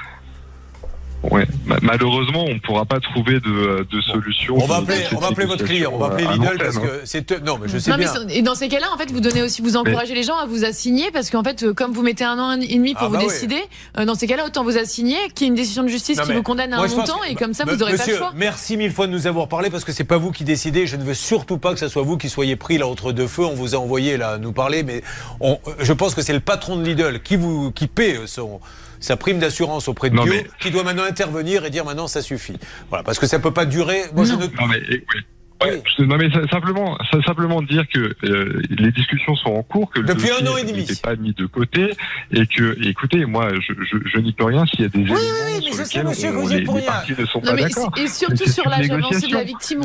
Ouais. 1.23 1.47
Ma- 1.65 1.79
Malheureusement, 1.83 2.45
on 2.47 2.55
ne 2.55 2.59
pourra 2.61 2.85
pas 2.85 3.01
trouver 3.01 3.41
de, 3.41 3.87
de 3.91 4.01
solution. 4.01 4.57
On 4.61 4.67
va 4.67 4.77
appeler, 4.77 4.99
on 5.15 5.19
va 5.19 5.29
appeler 5.29 5.47
votre 5.47 5.65
client, 5.65 5.91
on 5.95 5.99
va 5.99 6.07
appeler 6.07 6.25
à 6.27 6.33
Lidl 6.35 6.57
parce 6.59 6.77
hein. 6.77 6.81
que 6.83 7.01
c'est. 7.05 7.31
Non, 7.45 7.59
mais 7.61 7.69
je 7.69 7.79
sais 7.79 7.91
Non, 7.91 7.97
mais 7.97 8.05
bien. 8.05 8.13
c'est- 8.29 8.37
et 8.37 8.43
dans 8.43 8.55
ces 8.55 8.69
cas-là, 8.69 8.87
en 8.95 8.99
fait, 8.99 9.11
vous 9.11 9.21
donnez 9.21 9.43
aussi, 9.43 9.61
vous 9.63 9.77
encouragez 9.77 10.15
les 10.15 10.23
gens 10.23 10.37
à 10.37 10.47
vous 10.47 10.65
assigner 10.65 11.11
parce 11.13 11.31
qu'en 11.31 11.43
fait, 11.43 11.63
euh, 11.65 11.75
comme 11.75 11.93
vous 11.93 12.03
mettez 12.03 12.23
un 12.25 12.39
an 12.39 12.53
et 12.61 12.77
demi 12.77 12.95
pour 12.95 13.05
Ah, 13.05 13.09
vous 13.09 13.15
bah 13.17 13.23
décider, 13.25 13.61
euh, 13.99 14.05
dans 14.05 14.15
ces 14.15 14.27
cas-là, 14.29 14.45
autant 14.47 14.63
vous 14.63 14.79
assigner 14.79 15.17
qu'il 15.35 15.47
y 15.47 15.49
ait 15.49 15.51
une 15.51 15.55
décision 15.57 15.83
de 15.83 15.89
justice 15.89 16.19
Non, 16.19 16.23
qui 16.25 16.29
mais 16.31 16.37
vous 16.37 16.43
condamne 16.45 16.73
à 16.73 16.79
un 16.81 16.87
montant 16.87 17.19
que- 17.19 17.31
et 17.31 17.35
comme 17.35 17.55
ça, 17.55 17.65
vous 17.65 17.75
n'aurez 17.77 17.93
pas 17.93 17.99
Monsieur, 17.99 18.13
le 18.13 18.19
choix. 18.19 18.33
Merci 18.37 18.77
mille 18.77 18.93
fois 18.93 19.07
de 19.09 19.13
nous 19.13 19.27
avoir 19.27 19.49
parlé 19.49 19.69
parce 19.71 19.85
que 19.85 19.93
c'est 19.93 20.05
pas 20.05 20.19
vous 20.19 20.31
qui 20.31 20.45
décidez. 20.45 20.87
Je 20.87 20.97
ne 20.97 21.03
veux 21.03 21.15
surtout 21.15 21.59
pas 21.59 21.73
que 21.73 21.81
ce 21.81 21.89
soit 21.89 22.03
vous 22.03 22.19
qui 22.19 22.29
soyez 22.29 22.55
pris 22.57 22.79
là 22.79 22.87
entre 22.87 23.13
deux 23.13 23.27
feux. 23.27 23.45
On 23.45 23.55
vous 23.55 23.75
a 23.75 23.79
envoyé 23.79 24.17
là 24.17 24.39
nous 24.39 24.53
parler, 24.53 24.83
mais 24.85 25.03
on- 25.41 25.59
je 25.81 25.93
pense 25.93 26.15
que 26.15 26.23
c'est 26.23 26.35
le 26.35 26.41
patron 26.41 26.77
de 26.77 26.85
Lidl 26.85 27.21
qui 27.21 27.37
vous 27.37 27.73
qui 27.73 27.89
paie 27.89 28.21
son 28.27 28.61
sa 29.07 29.17
prime 29.17 29.39
d'assurance 29.39 29.89
auprès 29.89 30.11
de 30.11 30.17
Non, 30.17 30.25
Dieu, 30.25 30.33
mais- 30.33 30.47
qui 30.61 30.71
doit 30.71 30.83
maintenant 30.83 31.05
intervenir 31.05 31.65
et 31.65 31.71
dire 31.71 31.85
maintenant 31.85 32.09
ça 32.09 32.21
suffit. 32.23 32.59
Voilà, 32.89 33.05
parce 33.05 33.19
que 33.19 33.27
ça 33.27 33.39
peut 33.39 33.53
pas 33.53 33.65
durer. 33.65 34.03
Moi, 34.15 34.25
je 34.25 34.33
ne 34.33 34.47
Non 34.47 34.67
mais, 34.69 34.83
oui. 34.91 35.05
Ouais, 35.63 35.83
je- 35.99 36.05
non, 36.05 36.17
mais 36.19 36.29
simplement, 36.51 36.99
simplement 37.25 37.63
dire 37.63 37.85
que 37.93 38.15
euh, 38.25 38.63
les 38.69 38.93
discussions 38.93 39.35
sont 39.37 39.51
en 39.51 39.63
cours, 39.63 39.91
que 39.91 40.01
le 40.01 40.11
un 40.11 40.15
dossier 40.15 40.33
an 40.49 40.57
et 40.59 40.65
demi. 40.65 40.81
n'était 40.81 40.95
pas 40.97 41.17
mis 41.17 41.33
de 41.33 41.47
côté, 41.47 41.91
et 42.33 42.47
que, 42.47 42.77
écoutez, 42.87 43.25
moi, 43.25 43.49
je, 43.55 43.73
je, 43.85 43.97
je 44.05 44.19
n'y 44.19 44.33
peux 44.33 44.45
rien 44.45 44.67
s'il 44.67 44.83
y 44.83 44.85
a 44.85 44.89
des 44.89 44.99
éléments 45.01 45.15
mais 45.17 45.61
sur 45.63 45.73
je 45.73 45.77
sais, 45.77 45.83
lesquels 45.85 46.05
monsieur, 46.07 46.31
que 46.33 46.37
on- 46.37 46.47
les, 46.49 46.63
pour 46.63 46.77
les 46.77 46.83
rien. 46.83 47.03
ne 47.19 47.25
sont 47.27 47.41
Non, 47.41 47.51
pas 47.53 47.57
d'accord. 47.57 47.93
et 47.97 48.07
surtout 48.09 48.35
Mais 48.47 48.53
sur 48.53 48.69
l'âge 48.69 48.91
avancé 48.91 49.27
de 49.29 49.33
la 49.35 49.45
victime, 49.45 49.81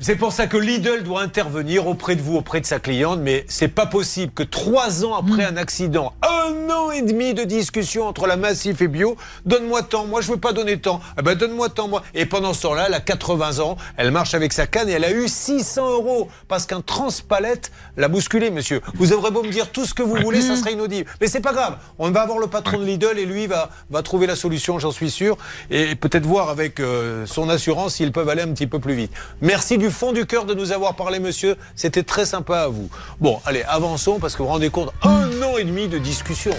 c'est- 0.00 0.16
pour 0.16 0.32
ça 0.32 0.46
que 0.48 0.56
Lidl 0.56 1.02
doit 1.04 1.22
intervenir 1.22 1.86
auprès 1.86 2.16
de 2.16 2.20
vous, 2.20 2.36
auprès 2.36 2.60
de 2.60 2.66
sa 2.66 2.80
cliente, 2.80 3.20
mais 3.22 3.44
c'est 3.48 3.68
pas 3.72 3.86
possible 3.86 4.32
que 4.32 4.42
trois 4.42 5.04
ans 5.04 5.14
après 5.14 5.44
un 5.44 5.56
accident, 5.56 6.12
un 6.22 6.68
an 6.70 6.90
et 6.90 7.02
demi 7.02 7.32
de 7.32 7.44
discussion 7.44 8.06
entre 8.06 8.26
la 8.26 8.36
Massif 8.36 8.80
et 8.82 8.88
Bio, 8.88 9.16
donne-moi 9.46 9.82
tant, 9.84 10.06
moi 10.06 10.20
je 10.20 10.30
veux 10.32 10.36
pas 10.40 10.52
donner 10.52 10.78
tant, 10.78 11.00
eh 11.18 11.22
ben 11.22 11.34
donne-moi 11.36 11.68
tant, 11.68 11.86
moi. 11.88 12.02
Et 12.14 12.26
pendant 12.26 12.52
ce 12.54 12.62
temps-là, 12.62 12.86
elle 12.88 12.94
a 12.94 13.00
80 13.00 13.60
ans, 13.60 13.76
elle 13.96 14.10
marche 14.10 14.34
avec 14.34 14.52
sa 14.52 14.66
canne. 14.80 14.88
Et 14.88 14.92
elle 14.92 15.04
a 15.04 15.12
eu 15.12 15.28
600 15.28 15.90
euros 15.90 16.28
parce 16.48 16.66
qu'un 16.66 16.80
transpalette 16.80 17.70
l'a 17.96 18.08
bousculé, 18.08 18.50
monsieur. 18.50 18.80
Vous 18.94 19.12
aurez 19.12 19.30
beau 19.30 19.42
me 19.42 19.50
dire 19.50 19.70
tout 19.70 19.84
ce 19.84 19.94
que 19.94 20.02
vous 20.02 20.16
voulez, 20.16 20.40
ça 20.40 20.56
serait 20.56 20.72
inaudible. 20.72 21.10
Mais 21.20 21.26
c'est 21.26 21.40
pas 21.40 21.52
grave. 21.52 21.78
On 21.98 22.10
va 22.10 22.22
avoir 22.22 22.38
le 22.38 22.46
patron 22.46 22.78
de 22.78 22.84
Lidl 22.84 23.18
et 23.18 23.26
lui 23.26 23.46
va, 23.46 23.70
va 23.90 24.02
trouver 24.02 24.26
la 24.26 24.36
solution, 24.36 24.78
j'en 24.78 24.92
suis 24.92 25.10
sûr. 25.10 25.36
Et 25.70 25.94
peut-être 25.94 26.26
voir 26.26 26.48
avec 26.48 26.80
euh, 26.80 27.26
son 27.26 27.48
assurance 27.48 27.94
s'ils 27.94 28.12
peuvent 28.12 28.28
aller 28.28 28.42
un 28.42 28.52
petit 28.52 28.66
peu 28.66 28.78
plus 28.78 28.94
vite. 28.94 29.12
Merci 29.40 29.78
du 29.78 29.90
fond 29.90 30.12
du 30.12 30.26
cœur 30.26 30.44
de 30.44 30.54
nous 30.54 30.72
avoir 30.72 30.96
parlé, 30.96 31.18
monsieur. 31.18 31.56
C'était 31.74 32.02
très 32.02 32.26
sympa 32.26 32.60
à 32.60 32.68
vous. 32.68 32.88
Bon, 33.20 33.40
allez, 33.44 33.62
avançons 33.62 34.18
parce 34.18 34.34
que 34.34 34.38
vous 34.38 34.44
vous 34.44 34.52
rendez 34.52 34.70
compte, 34.70 34.90
un 35.02 35.42
an 35.42 35.56
et 35.58 35.64
demi 35.64 35.88
de 35.88 35.98
discussion. 35.98 36.52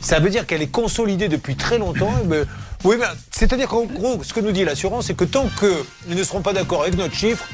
Ça 0.00 0.20
veut 0.20 0.30
dire 0.30 0.46
qu'elle 0.46 0.62
est 0.62 0.70
consolidée 0.70 1.28
depuis 1.28 1.56
très 1.56 1.78
longtemps. 1.78 2.12
Mais 2.26 2.42
oui, 2.84 2.96
mais 2.98 3.06
c'est-à-dire 3.32 3.68
qu'en 3.68 3.84
gros, 3.84 4.22
ce 4.22 4.32
que 4.32 4.38
nous 4.40 4.52
dit 4.52 4.64
l'assurance, 4.64 5.06
c'est 5.06 5.14
que 5.14 5.24
tant 5.24 5.46
qu'ils 5.58 6.16
ne 6.16 6.22
seront 6.22 6.42
pas 6.42 6.52
d'accord 6.52 6.82
avec 6.82 6.96
notre 6.96 7.14
chiffre, 7.14 7.44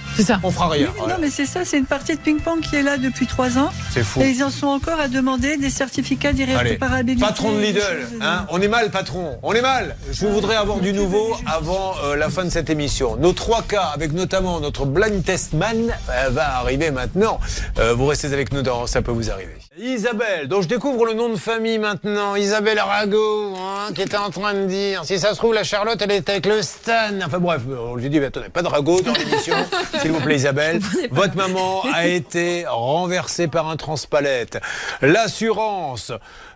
on 0.43 0.51
fera 0.51 0.69
rien. 0.69 0.89
Oui, 1.01 1.09
Non, 1.09 1.17
mais 1.19 1.31
c'est 1.31 1.47
ça, 1.47 1.65
c'est 1.65 1.79
une 1.79 1.87
partie 1.87 2.15
de 2.15 2.21
ping-pong 2.21 2.61
qui 2.61 2.77
est 2.77 2.83
là 2.83 2.99
depuis 2.99 3.27
trois 3.27 3.57
ans. 3.57 3.71
C'est 3.91 4.05
fou. 4.05 4.21
Et 4.21 4.31
ils 4.31 4.45
en 4.45 4.51
sont 4.51 4.67
encore 4.67 5.01
à 5.01 5.09
demander 5.09 5.57
des 5.57 5.71
certificats 5.71 6.33
d'irréparabilité. 6.33 7.27
patron 7.27 7.53
de 7.53 7.61
Lidl, 7.61 7.81
choses, 7.81 8.19
hein, 8.21 8.47
on 8.51 8.61
est 8.61 8.69
mal, 8.69 8.91
patron, 8.91 9.39
on 9.43 9.55
est 9.55 9.63
mal. 9.63 9.97
Je 10.13 10.27
voudrais 10.27 10.57
avoir 10.57 10.81
du 10.81 10.93
nouveau 10.93 11.35
avant 11.47 11.95
euh, 12.05 12.17
la 12.17 12.29
fin 12.29 12.45
de 12.45 12.51
cette 12.51 12.69
émission. 12.69 13.17
Nos 13.17 13.33
trois 13.33 13.63
cas, 13.63 13.91
avec 13.95 14.13
notamment 14.13 14.61
notre 14.61 14.85
blind 14.85 15.25
test 15.25 15.55
man, 15.55 15.95
euh, 16.11 16.29
va 16.31 16.59
arriver 16.59 16.91
maintenant. 16.91 17.41
Euh, 17.79 17.95
vous 17.95 18.07
restez 18.07 18.33
avec 18.33 18.53
nous 18.53 18.63
dans 18.63 18.87
Ça 18.87 19.01
peut 19.01 19.13
vous 19.13 19.31
arriver. 19.31 19.55
Isabelle, 19.77 20.47
dont 20.47 20.63
je 20.63 20.69
découvre 20.69 21.05
le 21.05 21.15
nom 21.15 21.29
de 21.29 21.35
famille 21.35 21.79
maintenant, 21.79 22.37
Isabelle 22.37 22.79
Arago, 22.79 23.57
hein, 23.57 23.93
qui 23.93 24.03
était 24.03 24.17
en 24.17 24.31
train 24.31 24.55
de 24.55 24.67
dire, 24.67 25.05
si 25.05 25.19
ça 25.19 25.31
se 25.31 25.37
trouve, 25.37 25.53
la 25.53 25.65
Charlotte, 25.65 26.01
elle 26.01 26.13
est 26.13 26.29
avec 26.29 26.47
le 26.47 26.63
Stan. 26.63 27.11
Enfin 27.27 27.41
bref, 27.41 27.63
on 27.69 27.97
lui 27.97 28.09
dit, 28.09 28.21
mais 28.21 28.27
attendez, 28.27 28.51
pas 28.51 28.63
de 28.63 28.69
ragot 28.69 29.01
dans 29.01 29.15
l'émission, 29.15 29.57
s'il 30.01 30.13
vous 30.13 30.21
plaît 30.21 30.37
Isabelle. 30.37 30.81
Votre 31.11 31.35
maman 31.35 31.83
a 31.93 32.07
été 32.07 32.67
renversée 32.69 33.49
par 33.49 33.69
un 33.69 33.77
transpalette. 33.77 34.61
L'assurance 35.03 36.13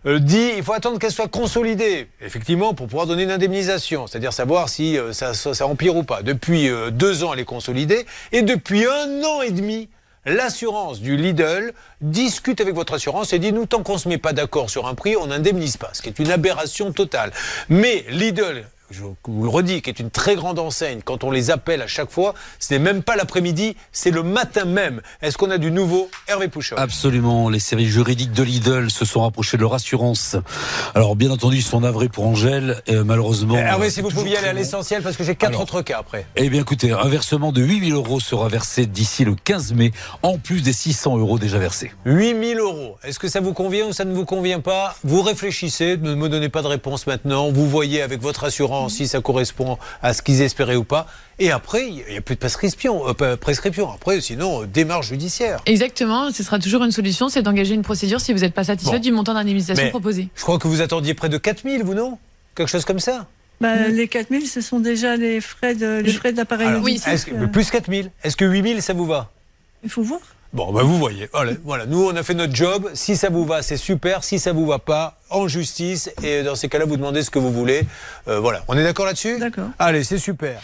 euh, 0.06 0.20
dit, 0.20 0.52
il 0.56 0.62
faut 0.62 0.74
attendre 0.74 1.00
qu'elle 1.00 1.10
soit 1.10 1.26
consolidée, 1.26 2.06
effectivement, 2.20 2.72
pour 2.72 2.86
pouvoir 2.86 3.08
donner 3.08 3.24
une 3.24 3.32
indemnisation, 3.32 4.06
c'est-à-dire 4.06 4.32
savoir 4.32 4.68
si 4.68 4.96
euh, 4.96 5.12
ça, 5.12 5.34
ça, 5.34 5.54
ça 5.54 5.66
empire 5.66 5.96
ou 5.96 6.04
pas. 6.04 6.22
Depuis 6.22 6.68
euh, 6.68 6.92
deux 6.92 7.24
ans, 7.24 7.34
elle 7.34 7.40
est 7.40 7.44
consolidée, 7.44 8.06
et 8.30 8.42
depuis 8.42 8.86
un 8.86 9.24
an 9.24 9.42
et 9.42 9.50
demi, 9.50 9.88
L'assurance 10.26 11.00
du 11.00 11.16
Lidl 11.16 11.72
discute 12.00 12.60
avec 12.60 12.74
votre 12.74 12.94
assurance 12.94 13.32
et 13.32 13.38
dit 13.38 13.52
nous 13.52 13.66
tant 13.66 13.82
qu'on 13.82 13.94
ne 13.94 13.98
se 13.98 14.08
met 14.08 14.18
pas 14.18 14.32
d'accord 14.32 14.68
sur 14.70 14.86
un 14.86 14.94
prix, 14.94 15.16
on 15.16 15.26
n'indemnise 15.26 15.76
pas, 15.76 15.90
ce 15.92 16.02
qui 16.02 16.08
est 16.08 16.18
une 16.18 16.30
aberration 16.30 16.92
totale. 16.92 17.32
Mais 17.68 18.04
Lidl, 18.10 18.64
je 18.90 19.02
vous 19.02 19.42
le 19.42 19.48
redis, 19.48 19.82
qui 19.82 19.90
est 19.90 19.98
une 19.98 20.10
très 20.10 20.34
grande 20.34 20.58
enseigne, 20.58 21.00
quand 21.04 21.22
on 21.24 21.30
les 21.30 21.50
appelle 21.50 21.82
à 21.82 21.86
chaque 21.86 22.10
fois, 22.10 22.34
ce 22.58 22.72
n'est 22.72 22.78
même 22.78 23.02
pas 23.02 23.16
l'après-midi, 23.16 23.76
c'est 23.92 24.10
le 24.10 24.22
matin 24.22 24.64
même. 24.64 25.02
Est-ce 25.20 25.36
qu'on 25.36 25.50
a 25.50 25.58
du 25.58 25.70
nouveau 25.70 26.08
Hervé 26.26 26.48
Pouchon 26.48 26.76
Absolument. 26.78 27.50
Les 27.50 27.58
séries 27.58 27.86
juridiques 27.86 28.32
de 28.32 28.42
Lidl 28.42 28.90
se 28.90 29.04
sont 29.04 29.22
rapprochées 29.22 29.56
de 29.56 29.62
leur 29.62 29.74
assurance. 29.74 30.36
Alors, 30.94 31.16
bien 31.16 31.30
entendu, 31.30 31.56
ils 31.56 31.62
sont 31.62 31.80
navrés 31.80 32.08
pour 32.08 32.26
Angèle. 32.26 32.82
Et, 32.86 32.94
euh, 32.94 33.04
malheureusement. 33.04 33.56
Hervé, 33.56 33.90
si 33.90 34.00
euh, 34.00 34.02
vous 34.02 34.08
toujours 34.08 34.24
pouviez 34.24 34.38
aller 34.38 34.48
à 34.48 34.52
l'essentiel, 34.54 35.02
parce 35.02 35.16
que 35.16 35.24
j'ai 35.24 35.34
quatre 35.34 35.50
Alors, 35.50 35.62
autres 35.62 35.82
cas 35.82 35.98
après. 36.00 36.26
Eh 36.36 36.48
bien, 36.48 36.62
écoutez, 36.62 36.92
un 36.92 37.08
versement 37.08 37.52
de 37.52 37.62
8000 37.62 37.92
euros 37.92 38.20
sera 38.20 38.48
versé 38.48 38.86
d'ici 38.86 39.24
le 39.24 39.34
15 39.34 39.74
mai, 39.74 39.92
en 40.22 40.38
plus 40.38 40.62
des 40.62 40.72
600 40.72 41.18
euros 41.18 41.38
déjà 41.38 41.58
versés. 41.58 41.92
8000 42.06 42.58
euros. 42.58 42.96
Est-ce 43.04 43.18
que 43.18 43.28
ça 43.28 43.40
vous 43.40 43.52
convient 43.52 43.86
ou 43.86 43.92
ça 43.92 44.04
ne 44.06 44.14
vous 44.14 44.24
convient 44.24 44.60
pas? 44.60 44.96
Vous 45.04 45.20
réfléchissez, 45.20 45.98
ne 45.98 46.14
me 46.14 46.28
donnez 46.28 46.48
pas 46.48 46.62
de 46.62 46.68
réponse 46.68 47.06
maintenant. 47.06 47.50
Vous 47.50 47.68
voyez 47.68 48.00
avec 48.00 48.22
votre 48.22 48.44
assurance 48.44 48.77
si 48.88 49.08
ça 49.08 49.20
correspond 49.20 49.78
à 50.02 50.12
ce 50.14 50.22
qu'ils 50.22 50.42
espéraient 50.42 50.76
ou 50.76 50.84
pas. 50.84 51.06
Et 51.40 51.50
après, 51.50 51.86
il 51.88 51.94
n'y 52.10 52.16
a 52.16 52.20
plus 52.20 52.34
de 52.36 52.40
prescription. 52.40 53.02
euh, 53.08 53.36
prescription. 53.36 53.90
Après, 53.92 54.20
sinon, 54.20 54.62
euh, 54.62 54.66
démarche 54.66 55.08
judiciaire. 55.08 55.60
Exactement, 55.66 56.30
ce 56.30 56.42
sera 56.42 56.58
toujours 56.58 56.84
une 56.84 56.92
solution, 56.92 57.28
c'est 57.28 57.42
d'engager 57.42 57.74
une 57.74 57.82
procédure 57.82 58.20
si 58.20 58.32
vous 58.32 58.40
n'êtes 58.40 58.54
pas 58.54 58.64
satisfait 58.64 58.96
Bon. 58.96 59.02
du 59.02 59.10
montant 59.12 59.34
d'indemnisation 59.34 59.88
proposé. 59.90 60.28
Je 60.36 60.42
crois 60.42 60.58
que 60.58 60.68
vous 60.68 60.80
attendiez 60.80 61.14
près 61.14 61.28
de 61.28 61.38
4000, 61.38 61.82
vous 61.82 61.94
non? 61.94 62.18
Quelque 62.54 62.68
chose 62.68 62.84
comme 62.84 63.00
ça? 63.00 63.26
Bah, 63.60 63.88
Les 63.88 64.06
4000, 64.06 64.46
ce 64.46 64.60
sont 64.60 64.78
déjà 64.80 65.16
les 65.16 65.40
frais 65.40 65.74
de, 65.74 66.00
les 66.00 66.12
frais 66.12 66.30
de 66.32 66.36
l'appareil 66.36 66.68
est-ce 67.06 67.26
que- 67.26 67.46
Plus 67.46 67.70
4000. 67.70 68.10
Est-ce 68.22 68.36
que 68.36 68.44
8000, 68.44 68.82
ça 68.82 68.92
vous 68.92 69.06
va? 69.06 69.30
Il 69.82 69.90
faut 69.90 70.02
voir. 70.02 70.20
Bon, 70.52 70.72
bah 70.72 70.82
vous 70.82 70.96
voyez. 70.96 71.28
Voilà, 71.32 71.52
voilà, 71.62 71.86
nous 71.86 72.04
on 72.04 72.16
a 72.16 72.22
fait 72.22 72.34
notre 72.34 72.54
job. 72.54 72.88
Si 72.94 73.16
ça 73.16 73.28
vous 73.28 73.44
va, 73.44 73.60
c'est 73.62 73.76
super. 73.76 74.24
Si 74.24 74.38
ça 74.38 74.52
vous 74.52 74.66
va 74.66 74.78
pas, 74.78 75.18
en 75.28 75.46
justice. 75.46 76.10
Et 76.22 76.42
dans 76.42 76.54
ces 76.54 76.68
cas-là, 76.68 76.86
vous 76.86 76.96
demandez 76.96 77.22
ce 77.22 77.30
que 77.30 77.38
vous 77.38 77.52
voulez. 77.52 77.86
Euh, 78.28 78.40
voilà. 78.40 78.62
On 78.68 78.76
est 78.76 78.82
d'accord 78.84 79.04
là-dessus? 79.04 79.38
D'accord. 79.38 79.68
Allez, 79.78 80.04
c'est 80.04 80.18
super. 80.18 80.60